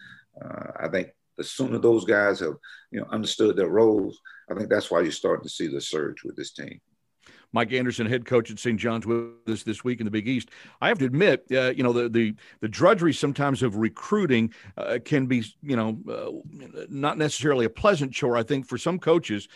[0.43, 2.55] uh, I think the sooner those guys have,
[2.91, 6.23] you know, understood their roles, I think that's why you're starting to see the surge
[6.25, 6.81] with this team.
[7.55, 8.79] Mike Anderson, head coach at St.
[8.79, 10.51] John's, with us this week in the Big East.
[10.81, 14.99] I have to admit, uh, you know, the, the the drudgery sometimes of recruiting uh,
[15.05, 18.37] can be, you know, uh, not necessarily a pleasant chore.
[18.37, 19.47] I think for some coaches,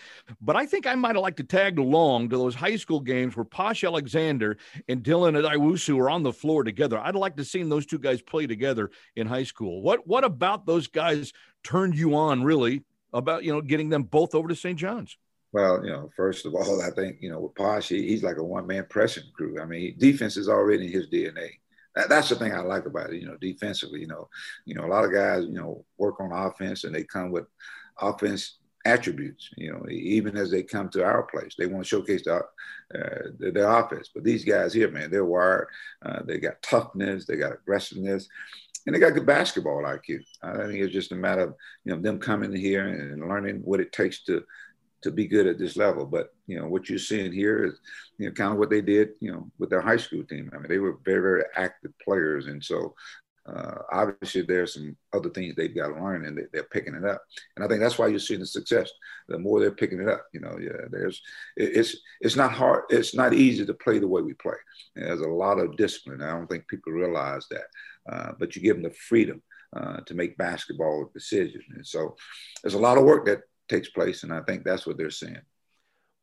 [0.41, 3.37] but I think I might have liked to tag along to those high school games
[3.37, 7.01] where Posh Alexander and Dylan Addae-Wusu are on the floor together.
[7.01, 9.83] I'd like to see those two guys play together in high school.
[9.83, 11.33] What what about those guys
[11.65, 14.79] turned you on really about you know getting them both over to St.
[14.79, 15.17] John's?
[15.53, 18.37] Well, you know, first of all, I think you know with Posh, he, he's like
[18.37, 19.61] a one-man pressing crew.
[19.61, 21.51] I mean, defense is already in his DNA.
[21.95, 23.21] That, that's the thing I like about it.
[23.21, 24.29] You know, defensively, you know,
[24.67, 27.47] you know, a lot of guys, you know, work on offense and they come with
[28.01, 29.49] offense attributes.
[29.57, 32.43] You know, even as they come to our place, they want to showcase the, uh,
[33.39, 34.11] their, their offense.
[34.15, 35.69] But these guys here, man, they're wired.
[36.05, 37.25] Uh, they got toughness.
[37.25, 38.29] They got aggressiveness
[38.87, 40.21] and they got good basketball IQ.
[40.43, 43.81] I think it's just a matter of you know them coming here and learning what
[43.81, 44.43] it takes to
[45.03, 46.07] to be good at this level.
[46.07, 47.81] But you know what you're seeing here is
[48.19, 50.51] you know kind of what they did you know with their high school team.
[50.53, 52.95] I mean they were very very active players, and so
[53.49, 57.05] uh, obviously there's some other things they've got to learn, and they, are picking it
[57.05, 57.23] up.
[57.57, 58.91] And I think that's why you're seeing the success.
[59.29, 61.23] The more they're picking it up, you know, yeah, there's
[61.57, 62.85] it's it's not hard.
[62.91, 64.57] It's not easy to play the way we play.
[64.95, 66.21] There's a lot of discipline.
[66.21, 67.65] I don't think people realize that,
[68.09, 69.43] uh, but you give them the freedom.
[69.77, 71.63] Uh, to make basketball decisions.
[71.75, 72.17] And so
[72.63, 74.23] there's a lot of work that takes place.
[74.23, 75.43] And I think that's what they're seeing.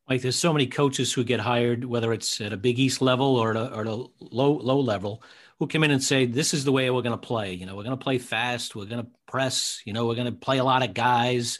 [0.10, 3.36] Like there's so many coaches who get hired, whether it's at a Big East level
[3.36, 5.22] or at a, or at a low low level,
[5.60, 7.54] who come in and say, "This is the way we're going to play.
[7.54, 8.76] You know, we're going to play fast.
[8.76, 9.82] We're going to press.
[9.86, 11.60] You know, we're going to play a lot of guys."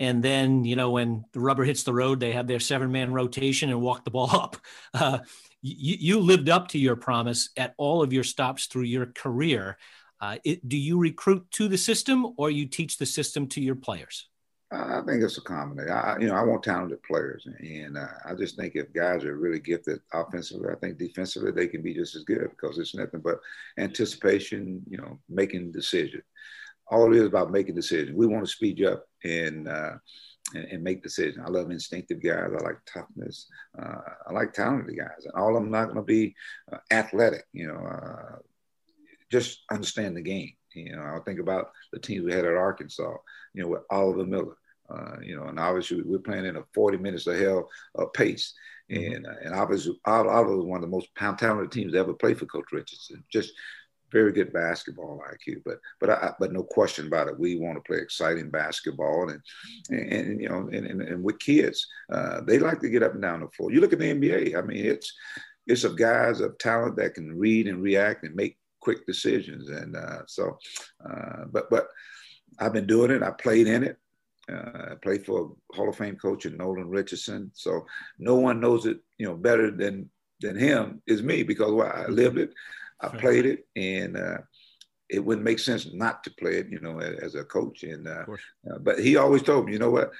[0.00, 3.12] And then, you know, when the rubber hits the road, they have their seven man
[3.12, 4.56] rotation and walk the ball up.
[4.92, 5.18] Uh,
[5.64, 9.78] you, you, lived up to your promise at all of your stops through your career.
[10.20, 13.74] Uh, it, do you recruit to the system or you teach the system to your
[13.74, 14.28] players?
[14.70, 15.92] I think it's a combination.
[15.92, 19.36] I, you know, I want talented players, and uh, I just think if guys are
[19.36, 23.20] really gifted offensively, I think defensively they can be just as good because it's nothing
[23.20, 23.40] but
[23.78, 24.82] anticipation.
[24.88, 26.24] You know, making decisions.
[26.88, 28.16] All it is about making decisions.
[28.16, 29.92] We want to speed you up and, uh,
[30.54, 31.44] and, and make decisions.
[31.44, 32.50] I love instinctive guys.
[32.52, 33.46] I like toughness.
[33.78, 36.34] Uh, I like talented guys, and all of them not going to be
[36.72, 37.44] uh, athletic.
[37.52, 38.38] You know, uh,
[39.30, 40.52] just understand the game.
[40.74, 43.14] You know, I think about the teams we had at Arkansas.
[43.54, 44.56] You know, with Oliver Miller
[44.90, 48.54] uh, you know, and obviously we're playing in a 40 minutes of hell uh, pace.
[48.90, 49.14] Mm-hmm.
[49.14, 52.34] And, uh, and obviously, Oliver was one of the most talented teams to ever play
[52.34, 53.24] for Coach Richardson.
[53.32, 53.52] Just
[54.14, 57.38] very good basketball IQ, but but I, but no question about it.
[57.38, 59.40] We want to play exciting basketball, and
[59.90, 63.14] and, and you know, and, and, and with kids, uh, they like to get up
[63.14, 63.72] and down the floor.
[63.72, 64.56] You look at the NBA.
[64.56, 65.12] I mean, it's
[65.66, 69.68] it's of guys of talent that can read and react and make quick decisions.
[69.68, 70.58] And uh, so,
[71.04, 71.88] uh, but but
[72.60, 73.24] I've been doing it.
[73.24, 73.98] I played in it.
[74.48, 77.50] Uh, I played for Hall of Fame coach in Nolan Richardson.
[77.54, 77.84] So
[78.18, 80.08] no one knows it, you know, better than
[80.40, 82.52] than him is me because well, I lived it,
[83.04, 84.38] I played it, and uh,
[85.08, 87.82] it wouldn't make sense not to play it, you know, as, as a coach.
[87.82, 88.24] And uh,
[88.70, 90.10] uh, but he always told me, you know what,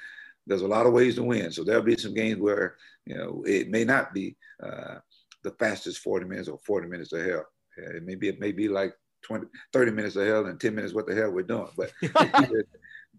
[0.46, 1.50] there's a lot of ways to win.
[1.50, 4.96] So there'll be some games where you know it may not be uh,
[5.42, 7.46] the fastest 40 minutes or 40 minutes of hell.
[7.76, 10.94] It may be it may be like 20, 30 minutes of hell and 10 minutes
[10.94, 11.68] what the hell we're doing.
[11.76, 11.92] But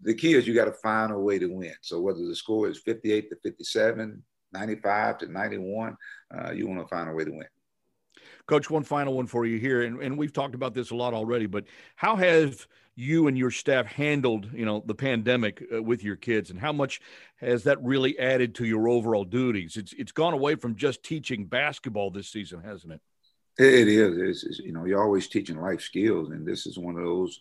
[0.02, 1.74] the key is you got to find a way to win.
[1.82, 5.96] So whether the score is 58 to 57, 95 to 91,
[6.34, 7.46] uh, you want to find a way to win.
[8.46, 11.14] Coach, one final one for you here, and, and we've talked about this a lot
[11.14, 11.64] already, but
[11.96, 16.50] how have you and your staff handled, you know, the pandemic uh, with your kids,
[16.50, 17.00] and how much
[17.40, 19.76] has that really added to your overall duties?
[19.76, 23.00] It's it's gone away from just teaching basketball this season, hasn't it?
[23.58, 24.16] It is.
[24.16, 27.40] It's, it's, you know, you're always teaching life skills, and this is one of those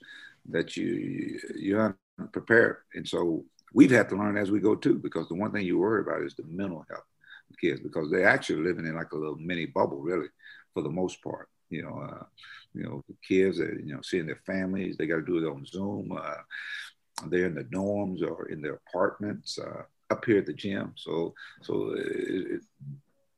[0.49, 4.97] that you you're unprepared, and so we've had to learn as we go too.
[4.97, 7.05] Because the one thing you worry about is the mental health
[7.49, 10.27] of kids, because they're actually living in like a little mini bubble, really,
[10.75, 11.49] for the most part.
[11.71, 12.25] You know, uh,
[12.75, 15.49] you know, the kids that you know seeing their families, they got to do it
[15.49, 16.15] on Zoom.
[16.15, 16.43] Uh,
[17.27, 20.93] they're in the dorms or in their apartments uh, up here at the gym.
[20.95, 22.61] So, so it, it,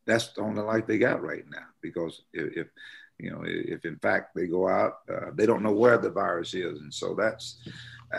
[0.06, 1.68] that's the only life they got right now.
[1.82, 2.68] Because if, if
[3.20, 6.54] you know, if in fact they go out, uh, they don't know where the virus
[6.54, 7.60] is, and so that's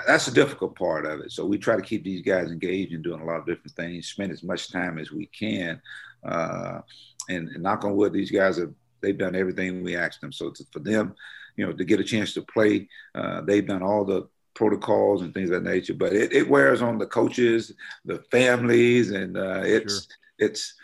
[0.06, 1.32] that's the difficult part of it.
[1.32, 4.08] So we try to keep these guys engaged and doing a lot of different things,
[4.08, 5.80] spend as much time as we can,
[6.24, 6.80] uh,
[7.28, 10.32] and, and knock on wood, these guys have they've done everything we asked them.
[10.32, 11.14] So to, for them,
[11.56, 15.32] you know, to get a chance to play, uh, they've done all the protocols and
[15.32, 15.94] things of that nature.
[15.94, 17.72] But it, it wears on the coaches,
[18.04, 20.14] the families, and uh, it's sure.
[20.38, 20.74] it's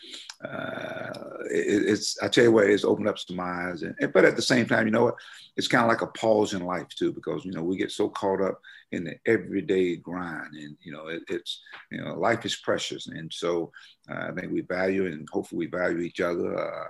[0.45, 3.83] uh, it, it's I tell you what, it's opened up some eyes.
[3.83, 5.17] And, and, but at the same time, you know what?
[5.57, 8.09] It's kind of like a pause in life too, because you know we get so
[8.09, 8.61] caught up
[8.93, 13.33] in the everyday grind, and you know it, it's you know life is precious, and
[13.33, 13.73] so
[14.11, 16.57] uh, I think we value and hopefully we value each other.
[16.57, 16.89] Uh,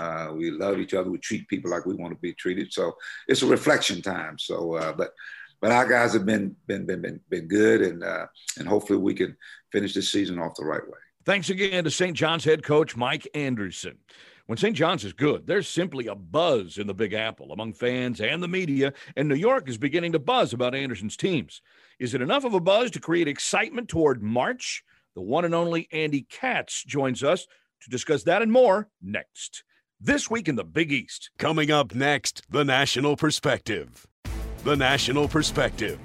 [0.00, 1.10] uh, we love each other.
[1.10, 2.72] We treat people like we want to be treated.
[2.72, 2.96] So
[3.28, 4.38] it's a reflection time.
[4.38, 5.10] So, uh, but
[5.60, 8.26] but our guys have been been been been, been good, and uh,
[8.58, 9.36] and hopefully we can
[9.72, 10.98] finish this season off the right way.
[11.24, 12.16] Thanks again to St.
[12.16, 13.98] John's head coach Mike Anderson.
[14.46, 14.76] When St.
[14.76, 18.46] John's is good, there's simply a buzz in the Big Apple among fans and the
[18.46, 21.62] media, and New York is beginning to buzz about Anderson's teams.
[21.98, 24.84] Is it enough of a buzz to create excitement toward March?
[25.16, 27.48] The one and only Andy Katz joins us
[27.82, 29.64] to discuss that and more next.
[30.00, 31.30] This week in the Big East.
[31.38, 34.06] Coming up next, the national perspective.
[34.62, 35.98] The national perspective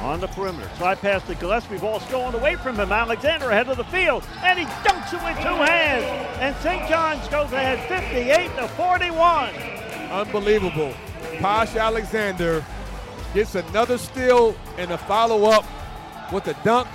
[0.00, 0.68] on the perimeter.
[0.76, 1.78] Side pass to Gillespie.
[1.78, 2.92] Ball stolen away from him.
[2.92, 6.04] Alexander ahead of the field, and he dunks it with two hands.
[6.40, 6.88] And St.
[6.88, 9.54] John's goes ahead 58 to 41.
[10.10, 10.94] Unbelievable.
[11.38, 12.64] Posh Alexander
[13.32, 15.64] gets another steal and a follow up
[16.32, 16.88] with a dunk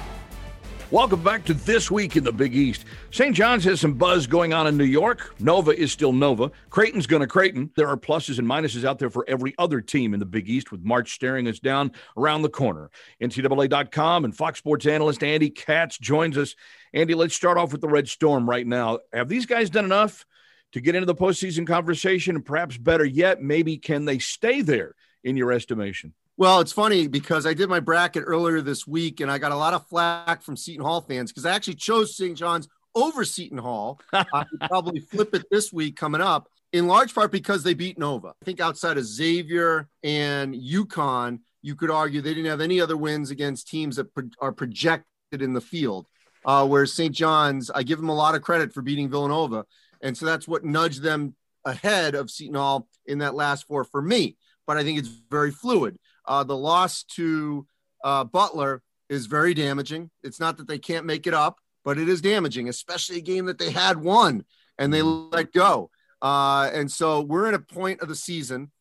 [0.92, 2.84] Welcome back to This Week in the Big East.
[3.12, 3.36] St.
[3.36, 5.36] John's has some buzz going on in New York.
[5.40, 6.50] Nova is still Nova.
[6.72, 7.70] Creighton's going to Creighton.
[7.76, 10.72] There are pluses and minuses out there for every other team in the Big East,
[10.72, 12.90] with March staring us down around the corner.
[13.22, 16.56] NCAA.com and Fox Sports analyst Andy Katz joins us.
[16.92, 18.98] Andy, let's start off with the Red Storm right now.
[19.14, 20.26] Have these guys done enough
[20.72, 22.36] to get into the postseason conversation?
[22.36, 26.16] And perhaps better yet, maybe can they stay there in your estimation?
[26.40, 29.58] Well, it's funny because I did my bracket earlier this week and I got a
[29.58, 32.38] lot of flack from Seton Hall fans because I actually chose St.
[32.38, 34.00] John's over Seton Hall.
[34.14, 38.00] I could probably flip it this week coming up, in large part because they beat
[38.00, 38.30] Nova.
[38.30, 42.96] I think outside of Xavier and UConn, you could argue they didn't have any other
[42.96, 46.08] wins against teams that pro- are projected in the field.
[46.46, 47.14] Uh, whereas St.
[47.14, 49.66] John's, I give them a lot of credit for beating Villanova.
[50.02, 54.02] And so that's what nudged them ahead of Seton Hall in that last four for
[54.02, 54.38] me.
[54.66, 55.98] But I think it's very fluid.
[56.30, 57.66] Uh, the loss to
[58.04, 60.12] uh, Butler is very damaging.
[60.24, 63.48] It's not that they can't make it up, but it is damaging, especially a game
[63.48, 64.46] that they had won
[64.78, 65.36] and they mm-hmm.
[65.36, 65.90] let go.
[66.22, 68.72] Uh, and so we're in a point of the season,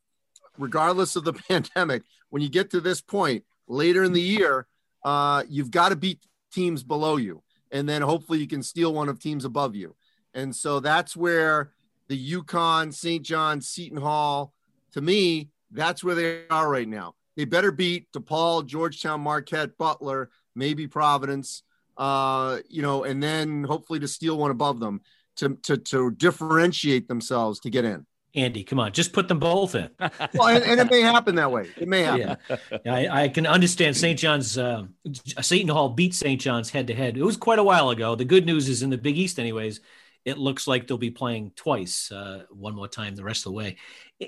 [0.58, 4.66] regardless of the pandemic, when you get to this point later in the year,
[5.04, 6.20] uh, you've got to beat
[6.52, 7.42] teams below you.
[7.72, 9.96] And then hopefully you can steal one of teams above you.
[10.34, 11.72] And so that's where
[12.08, 13.24] the UConn, St.
[13.24, 14.52] John, Seton Hall,
[14.92, 20.28] to me, that's where they are right now they better beat DePaul, Georgetown, Marquette, Butler,
[20.56, 21.62] maybe Providence,
[21.96, 25.02] uh, you know, and then hopefully to steal one above them
[25.36, 28.04] to, to, to differentiate themselves to get in.
[28.34, 29.88] Andy, come on, just put them both in.
[30.34, 31.68] well, and, and, it may happen that way.
[31.76, 32.36] It may happen.
[32.84, 34.18] Yeah, I, I can understand St.
[34.18, 34.86] John's, uh,
[35.40, 36.40] Seton Hall beat St.
[36.40, 37.16] John's head to head.
[37.16, 38.16] It was quite a while ago.
[38.16, 39.80] The good news is in the Big East, anyways,
[40.28, 43.56] it looks like they'll be playing twice, uh, one more time the rest of the
[43.56, 43.76] way.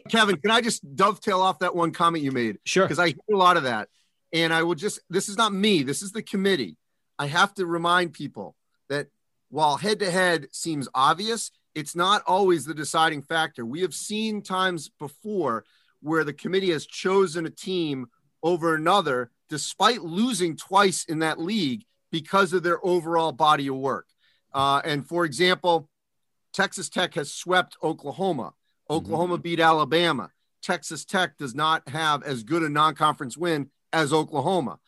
[0.09, 2.59] Kevin, can I just dovetail off that one comment you made?
[2.65, 2.87] Sure.
[2.87, 3.91] Because I hear a lot of that.
[4.33, 6.79] And I will just, this is not me, this is the committee.
[7.19, 8.57] I have to remind people
[8.89, 9.09] that
[9.51, 13.67] while head to head seems obvious, it's not always the deciding factor.
[13.67, 15.67] We have seen times before
[16.01, 18.07] where the committee has chosen a team
[18.43, 24.07] over another despite losing twice in that league because of their overall body of work.
[24.55, 25.90] Uh, and for example,
[26.53, 28.53] Texas Tech has swept Oklahoma.
[28.89, 29.43] Oklahoma mm-hmm.
[29.43, 30.31] beat Alabama.
[30.63, 34.79] Texas Tech does not have as good a non conference win as Oklahoma.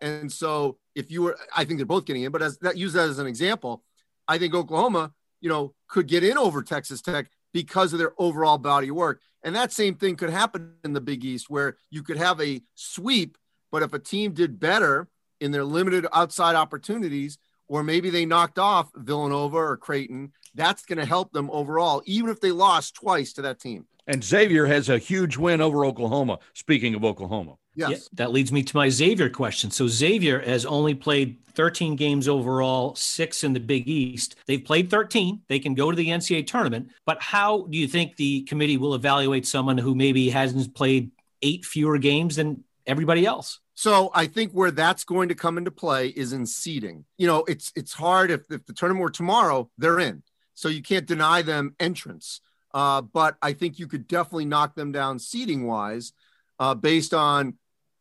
[0.00, 2.92] And so if you were, I think they're both getting in, but as that use
[2.94, 3.82] that as an example,
[4.26, 8.58] I think Oklahoma, you know, could get in over Texas Tech because of their overall
[8.58, 9.20] body of work.
[9.44, 12.62] And that same thing could happen in the Big East where you could have a
[12.74, 13.36] sweep,
[13.70, 15.08] but if a team did better
[15.40, 20.98] in their limited outside opportunities, or maybe they knocked off Villanova or Creighton, that's going
[20.98, 23.86] to help them overall, even if they lost twice to that team.
[24.06, 26.38] And Xavier has a huge win over Oklahoma.
[26.54, 27.56] Speaking of Oklahoma.
[27.74, 27.90] Yes.
[27.90, 29.70] Yeah, that leads me to my Xavier question.
[29.70, 34.36] So Xavier has only played 13 games overall, six in the Big East.
[34.46, 35.42] They've played 13.
[35.48, 36.90] They can go to the NCAA tournament.
[37.06, 41.64] But how do you think the committee will evaluate someone who maybe hasn't played eight
[41.64, 43.60] fewer games than everybody else?
[43.74, 47.04] So I think where that's going to come into play is in seeding.
[47.16, 50.22] You know, it's it's hard if, if the tournament were tomorrow, they're in.
[50.62, 52.40] So you can't deny them entrance.
[52.72, 56.12] Uh, but I think you could definitely knock them down seeding wise
[56.58, 57.54] uh, based on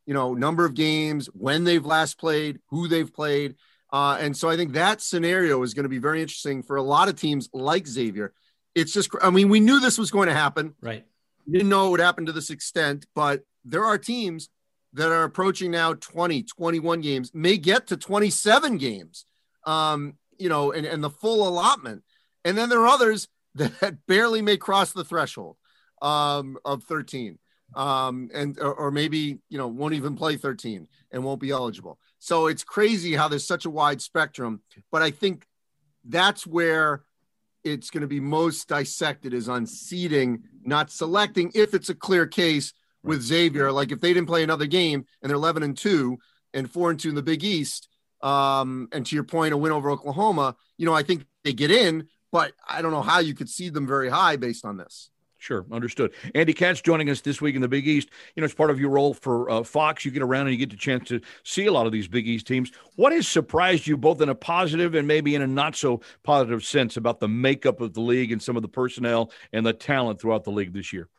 [0.05, 3.55] you know, number of games, when they've last played, who they've played.
[3.93, 6.81] Uh, and so I think that scenario is going to be very interesting for a
[6.81, 8.33] lot of teams like Xavier.
[8.73, 10.75] It's just, I mean, we knew this was going to happen.
[10.81, 11.05] Right.
[11.45, 14.49] We didn't know it would happen to this extent, but there are teams
[14.93, 19.25] that are approaching now 20, 21 games, may get to 27 games,
[19.65, 22.03] um, you know, and, and the full allotment.
[22.43, 25.57] And then there are others that barely may cross the threshold
[26.01, 27.37] um, of 13
[27.75, 31.99] um, and or, or, maybe you know won't even play 13 and won't be eligible.
[32.19, 34.61] So it's crazy how there's such a wide spectrum.
[34.91, 35.45] But I think
[36.03, 37.03] that's where
[37.63, 41.51] it's going to be most dissected is on seeding, not selecting.
[41.53, 42.73] If it's a clear case
[43.03, 46.17] with Xavier, like if they didn't play another game and they're 11 and two
[46.53, 47.87] and four and two in the Big East,
[48.21, 51.71] um, and to your point, a win over Oklahoma, you know, I think they get
[51.71, 55.09] in, but I don't know how you could see them very high based on this.
[55.41, 56.13] Sure, understood.
[56.35, 58.09] Andy Katz joining us this week in the Big East.
[58.35, 60.05] You know, it's part of your role for uh, Fox.
[60.05, 62.27] You get around and you get the chance to see a lot of these Big
[62.27, 62.71] East teams.
[62.95, 66.63] What has surprised you, both in a positive and maybe in a not so positive
[66.63, 70.21] sense, about the makeup of the league and some of the personnel and the talent
[70.21, 71.09] throughout the league this year?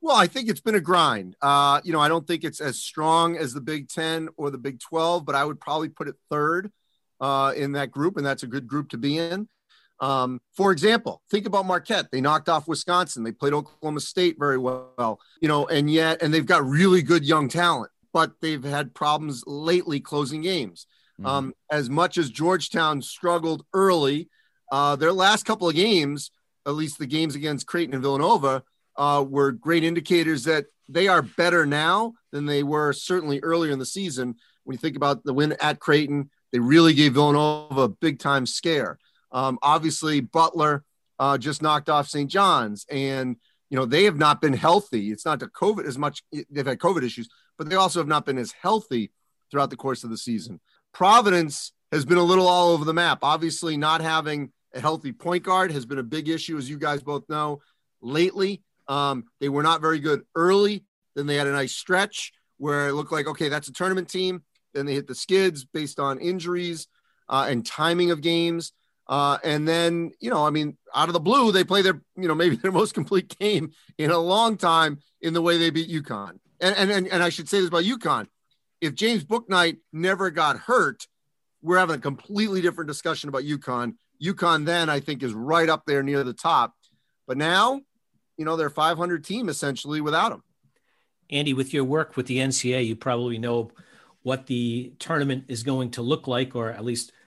[0.00, 1.36] Well, I think it's been a grind.
[1.40, 4.58] Uh, you know, I don't think it's as strong as the Big Ten or the
[4.58, 6.72] Big Twelve, but I would probably put it third
[7.20, 9.48] uh, in that group, and that's a good group to be in.
[10.02, 12.08] Um, for example, think about Marquette.
[12.10, 13.22] They knocked off Wisconsin.
[13.22, 17.24] They played Oklahoma State very well, you know, and yet, and they've got really good
[17.24, 20.86] young talent, but they've had problems lately closing games.
[21.20, 21.26] Mm-hmm.
[21.26, 24.28] Um, as much as Georgetown struggled early,
[24.72, 26.32] uh, their last couple of games,
[26.66, 28.64] at least the games against Creighton and Villanova,
[28.96, 33.78] uh, were great indicators that they are better now than they were certainly earlier in
[33.78, 34.34] the season.
[34.64, 38.46] When you think about the win at Creighton, they really gave Villanova a big time
[38.46, 38.98] scare.
[39.32, 40.84] Um, obviously, Butler
[41.18, 42.30] uh, just knocked off St.
[42.30, 43.36] John's, and
[43.70, 45.10] you know they have not been healthy.
[45.10, 47.28] It's not the COVID as much; they've had COVID issues,
[47.58, 49.12] but they also have not been as healthy
[49.50, 50.60] throughout the course of the season.
[50.92, 53.20] Providence has been a little all over the map.
[53.22, 57.02] Obviously, not having a healthy point guard has been a big issue, as you guys
[57.02, 57.60] both know.
[58.00, 60.84] Lately, um, they were not very good early.
[61.14, 64.42] Then they had a nice stretch where it looked like okay, that's a tournament team.
[64.74, 66.88] Then they hit the skids based on injuries
[67.28, 68.72] uh, and timing of games.
[69.06, 72.28] Uh, and then, you know, I mean, out of the blue, they play their, you
[72.28, 75.90] know, maybe their most complete game in a long time in the way they beat
[75.90, 76.38] UConn.
[76.60, 78.26] And, and, and, and I should say this about UConn.
[78.80, 81.06] If James Bouknight never got hurt,
[81.62, 83.94] we're having a completely different discussion about UConn.
[84.22, 86.74] UConn then, I think, is right up there near the top.
[87.26, 87.80] But now,
[88.36, 90.42] you know, they're 500 team essentially without him.
[91.30, 93.70] Andy, with your work with the NCA, you probably know
[94.22, 97.12] what the tournament is going to look like, or at least–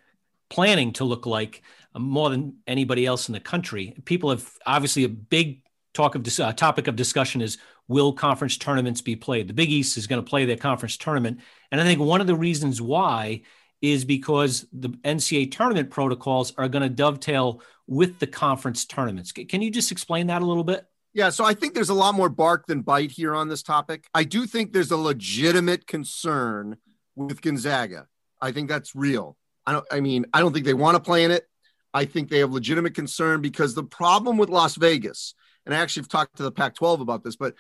[0.50, 1.62] planning to look like
[1.94, 3.96] uh, more than anybody else in the country.
[4.06, 5.62] People have obviously a big
[5.94, 9.48] talk of uh, topic of discussion is will conference tournaments be played?
[9.48, 11.40] The Big East is going to play their conference tournament,
[11.72, 13.42] and I think one of the reasons why
[13.82, 19.32] is because the NCAA tournament protocols are going to dovetail with the conference tournaments.
[19.32, 20.86] Can you just explain that a little bit?
[21.14, 24.08] Yeah, so I think there's a lot more bark than bite here on this topic.
[24.14, 26.78] I do think there's a legitimate concern
[27.16, 28.08] with Gonzaga.
[28.42, 29.38] I think that's real.
[29.68, 29.86] I don't.
[29.92, 31.48] I mean, I don't think they want to play in it.
[31.94, 35.34] I think they have legitimate concern because the problem with Las Vegas,
[35.66, 37.56] and I actually have talked to the Pac-12 about this, but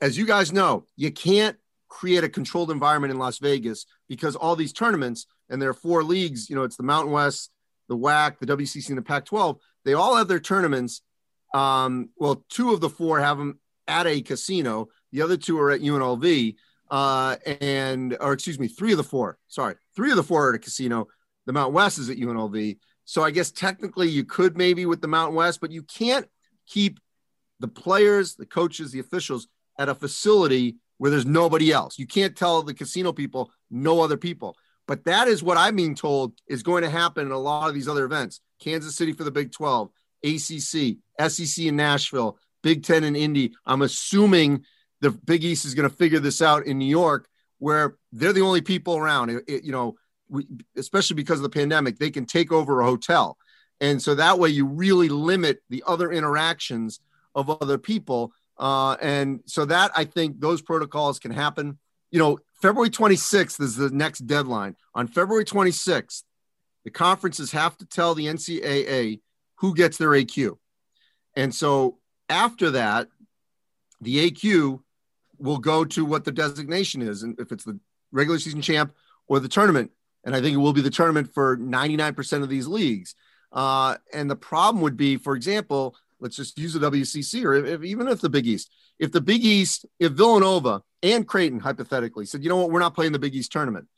[0.00, 1.56] as you guys know, you can't
[1.88, 6.02] create a controlled environment in Las Vegas because all these tournaments and there are four
[6.02, 6.50] leagues.
[6.50, 7.50] You know, it's the Mountain West,
[7.88, 9.58] the WAC, the WCC, and the Pac-12.
[9.84, 11.02] They all have their tournaments.
[11.54, 14.88] Um, well, two of the four have them at a casino.
[15.12, 16.56] The other two are at UNLV.
[16.90, 19.38] Uh, and or excuse me, three of the four.
[19.48, 21.08] Sorry, three of the four are at a casino.
[21.46, 22.78] The Mountain West is at UNLV.
[23.04, 26.26] So I guess technically you could maybe with the Mountain West, but you can't
[26.66, 27.00] keep
[27.60, 31.98] the players, the coaches, the officials at a facility where there's nobody else.
[31.98, 34.56] You can't tell the casino people no other people.
[34.86, 37.74] But that is what I'm being told is going to happen in a lot of
[37.74, 38.40] these other events.
[38.60, 39.90] Kansas City for the Big 12,
[40.24, 40.96] ACC,
[41.28, 43.52] SEC in Nashville, Big 10 in Indy.
[43.66, 44.64] I'm assuming
[45.00, 47.28] the Big East is going to figure this out in New York
[47.58, 49.30] where they're the only people around.
[49.30, 49.96] It, it, you know,
[50.32, 53.36] we, especially because of the pandemic, they can take over a hotel.
[53.80, 57.00] And so that way you really limit the other interactions
[57.34, 58.32] of other people.
[58.58, 61.78] Uh, and so that I think those protocols can happen.
[62.10, 64.76] You know, February 26th is the next deadline.
[64.94, 66.22] On February 26th,
[66.84, 69.20] the conferences have to tell the NCAA
[69.56, 70.56] who gets their AQ.
[71.36, 73.08] And so after that,
[74.00, 74.80] the AQ
[75.38, 77.22] will go to what the designation is.
[77.22, 77.78] And if it's the
[78.12, 78.94] regular season champ
[79.26, 79.90] or the tournament,
[80.24, 83.14] and I think it will be the tournament for 99% of these leagues.
[83.52, 87.66] Uh, and the problem would be, for example, let's just use the WCC or if,
[87.66, 92.24] if, even if the Big East, if the Big East, if Villanova and Creighton hypothetically
[92.24, 93.88] said, you know what, we're not playing the Big East tournament,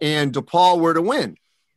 [0.00, 1.36] and DePaul were to win,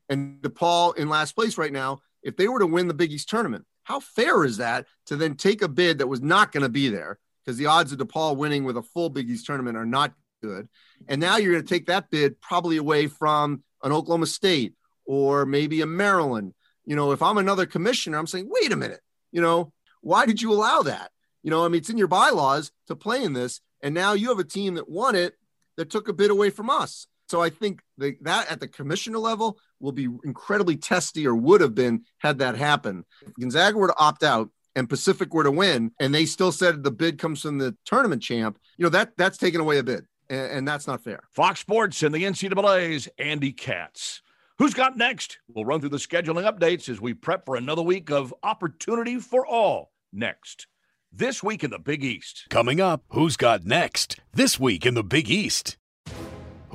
[0.09, 3.29] and DePaul in last place right now, if they were to win the Big East
[3.29, 6.69] tournament, how fair is that to then take a bid that was not going to
[6.69, 7.19] be there?
[7.45, 10.67] Because the odds of DePaul winning with a full Big East tournament are not good,
[11.07, 14.73] and now you're going to take that bid probably away from an Oklahoma State
[15.05, 16.53] or maybe a Maryland.
[16.85, 19.01] You know, if I'm another commissioner, I'm saying, wait a minute,
[19.31, 21.11] you know, why did you allow that?
[21.43, 23.61] You know, I mean, it's in your bylaws to play in this.
[23.81, 25.35] And now you have a team that won it
[25.77, 27.07] that took a bit away from us.
[27.29, 31.61] So I think the, that at the commissioner level will be incredibly testy or would
[31.61, 33.05] have been had that happen.
[33.21, 36.83] If Gonzaga were to opt out and Pacific were to win and they still said
[36.83, 40.05] the bid comes from the tournament champ, you know, that that's taken away a bid.
[40.29, 41.21] And, and that's not fair.
[41.31, 44.21] Fox Sports and the NCAA's Andy Katz.
[44.57, 45.37] Who's got next?
[45.47, 49.45] We'll run through the scheduling updates as we prep for another week of opportunity for
[49.45, 50.65] all next.
[51.11, 52.47] This week in the Big East.
[52.49, 54.19] Coming up, who's got next?
[54.33, 55.77] This week in the Big East.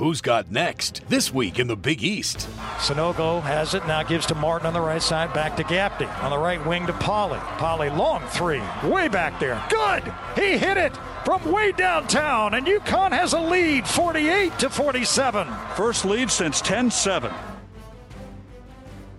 [0.02, 1.08] Who's got next?
[1.08, 2.48] This week in the Big East.
[2.78, 6.06] Sanogo has it, now gives to Martin on the right side, back to Gaffney.
[6.22, 7.38] On the right wing to Polley.
[7.38, 9.62] Polley, long three, way back there.
[9.70, 10.02] Good!
[10.34, 10.92] He hit it
[11.24, 15.46] from way downtown, and UConn has a lead, 48 to 47.
[15.76, 17.32] First lead since 10 7.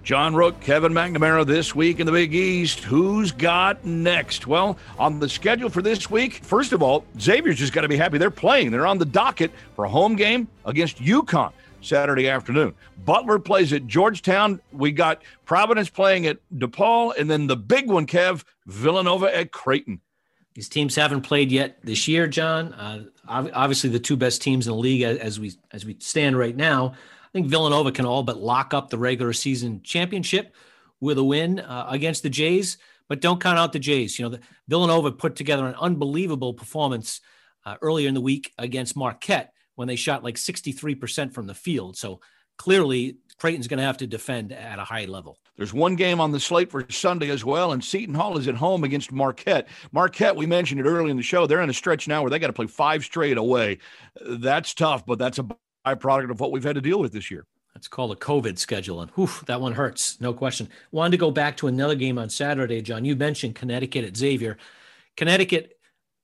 [0.03, 2.79] John Rook, Kevin McNamara this week in the Big East.
[2.79, 4.45] Who's got next?
[4.47, 7.95] Well, on the schedule for this week, first of all, Xavier's just got to be
[7.95, 8.71] happy they're playing.
[8.71, 12.73] They're on the docket for a home game against UConn Saturday afternoon.
[13.05, 14.59] Butler plays at Georgetown.
[14.73, 20.01] We got Providence playing at DePaul, and then the big one, Kev, Villanova at Creighton.
[20.53, 22.73] These teams haven't played yet this year, John.
[22.73, 26.55] Uh, obviously, the two best teams in the league as we as we stand right
[26.55, 26.93] now.
[27.33, 30.53] I think Villanova can all but lock up the regular season championship
[31.01, 32.77] with a win uh, against the Jays,
[33.09, 34.19] but don't count out the Jays.
[34.19, 37.21] You know, the, Villanova put together an unbelievable performance
[37.65, 41.97] uh, earlier in the week against Marquette when they shot like 63% from the field.
[41.97, 42.21] So
[42.57, 45.39] clearly, Creighton's going to have to defend at a high level.
[45.57, 48.55] There's one game on the slate for Sunday as well, and Seton Hall is at
[48.55, 49.67] home against Marquette.
[49.91, 52.37] Marquette, we mentioned it early in the show, they're in a stretch now where they
[52.37, 53.79] got to play five straight away.
[54.21, 55.47] That's tough, but that's a
[55.85, 57.45] byproduct of what we've had to deal with this year.
[57.73, 59.01] That's called a COVID schedule.
[59.01, 60.69] And whew, that one hurts, no question.
[60.91, 63.05] Wanted to go back to another game on Saturday, John.
[63.05, 64.57] You mentioned Connecticut at Xavier.
[65.17, 65.79] Connecticut,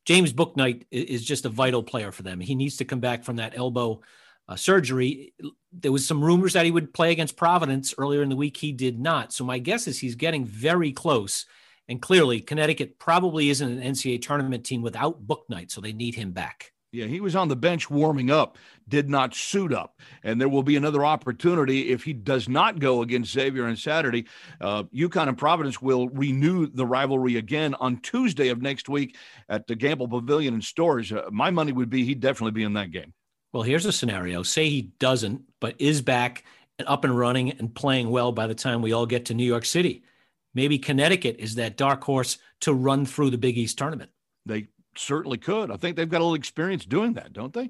[0.05, 2.39] James Bouknight is just a vital player for them.
[2.39, 4.01] He needs to come back from that elbow
[4.47, 5.33] uh, surgery.
[5.71, 8.57] There was some rumors that he would play against Providence earlier in the week.
[8.57, 9.33] He did not.
[9.33, 11.45] So my guess is he's getting very close.
[11.87, 16.31] And clearly, Connecticut probably isn't an NCAA tournament team without Bouknight, so they need him
[16.31, 16.71] back.
[16.91, 19.99] Yeah, he was on the bench warming up, did not suit up.
[20.23, 24.25] And there will be another opportunity if he does not go against Xavier on Saturday.
[24.59, 29.17] Uh, UConn and Providence will renew the rivalry again on Tuesday of next week
[29.49, 31.11] at the Gampel Pavilion in Storrs.
[31.11, 33.13] Uh, my money would be he'd definitely be in that game.
[33.53, 36.43] Well, here's a scenario say he doesn't, but is back
[36.79, 39.45] and up and running and playing well by the time we all get to New
[39.45, 40.03] York City.
[40.55, 44.09] Maybe Connecticut is that dark horse to run through the Big East tournament.
[44.45, 45.71] They certainly could.
[45.71, 47.69] I think they've got a little experience doing that, don't they?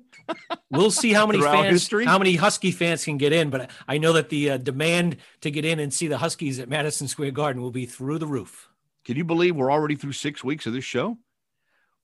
[0.72, 2.06] we'll see how many fans, history.
[2.06, 3.50] how many Husky fans can get in.
[3.50, 6.70] But I know that the uh, demand to get in and see the Huskies at
[6.70, 8.70] Madison Square Garden will be through the roof.
[9.06, 11.18] Can you believe we're already through six weeks of this show?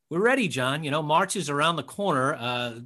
[0.09, 0.83] We're ready, John.
[0.83, 2.35] You know, March is around the corner.
[2.35, 2.79] Uh,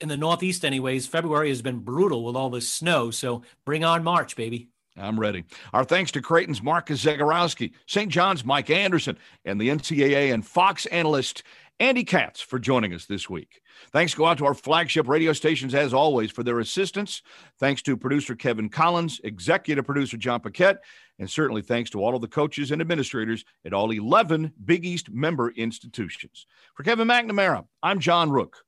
[0.00, 3.10] in the Northeast, anyways, February has been brutal with all this snow.
[3.10, 4.68] So bring on March, baby.
[4.96, 5.44] I'm ready.
[5.72, 8.10] Our thanks to Creighton's Marcus Zegarowski, St.
[8.10, 11.42] John's Mike Anderson, and the NCAA and Fox analyst
[11.78, 13.60] Andy Katz for joining us this week.
[13.92, 17.20] Thanks go out to our flagship radio stations as always for their assistance.
[17.60, 20.78] Thanks to producer Kevin Collins, executive producer John Paquette,
[21.18, 25.10] and certainly thanks to all of the coaches and administrators at all 11 Big East
[25.10, 26.46] member institutions.
[26.74, 28.64] For Kevin McNamara, I'm John Rook.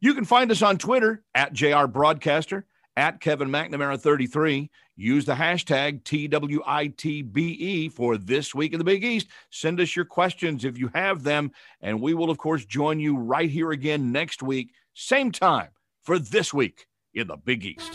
[0.00, 2.66] You can find us on Twitter at JR Broadcaster
[3.00, 4.70] at Kevin McNamara 33.
[4.94, 9.28] Use the hashtag TWITBE for this week in the Big East.
[9.48, 13.16] Send us your questions if you have them, and we will, of course, join you
[13.16, 15.68] right here again next week, same time
[16.02, 17.90] for this week in the Big East.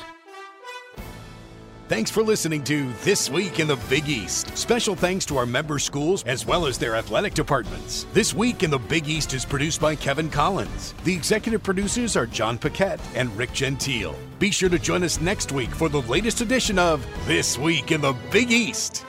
[1.87, 4.57] Thanks for listening to This Week in the Big East.
[4.57, 8.07] Special thanks to our member schools as well as their athletic departments.
[8.11, 10.95] This Week in the Big East is produced by Kevin Collins.
[11.03, 14.15] The executive producers are John Paquette and Rick Gentile.
[14.39, 18.01] Be sure to join us next week for the latest edition of This Week in
[18.01, 19.05] the Big East.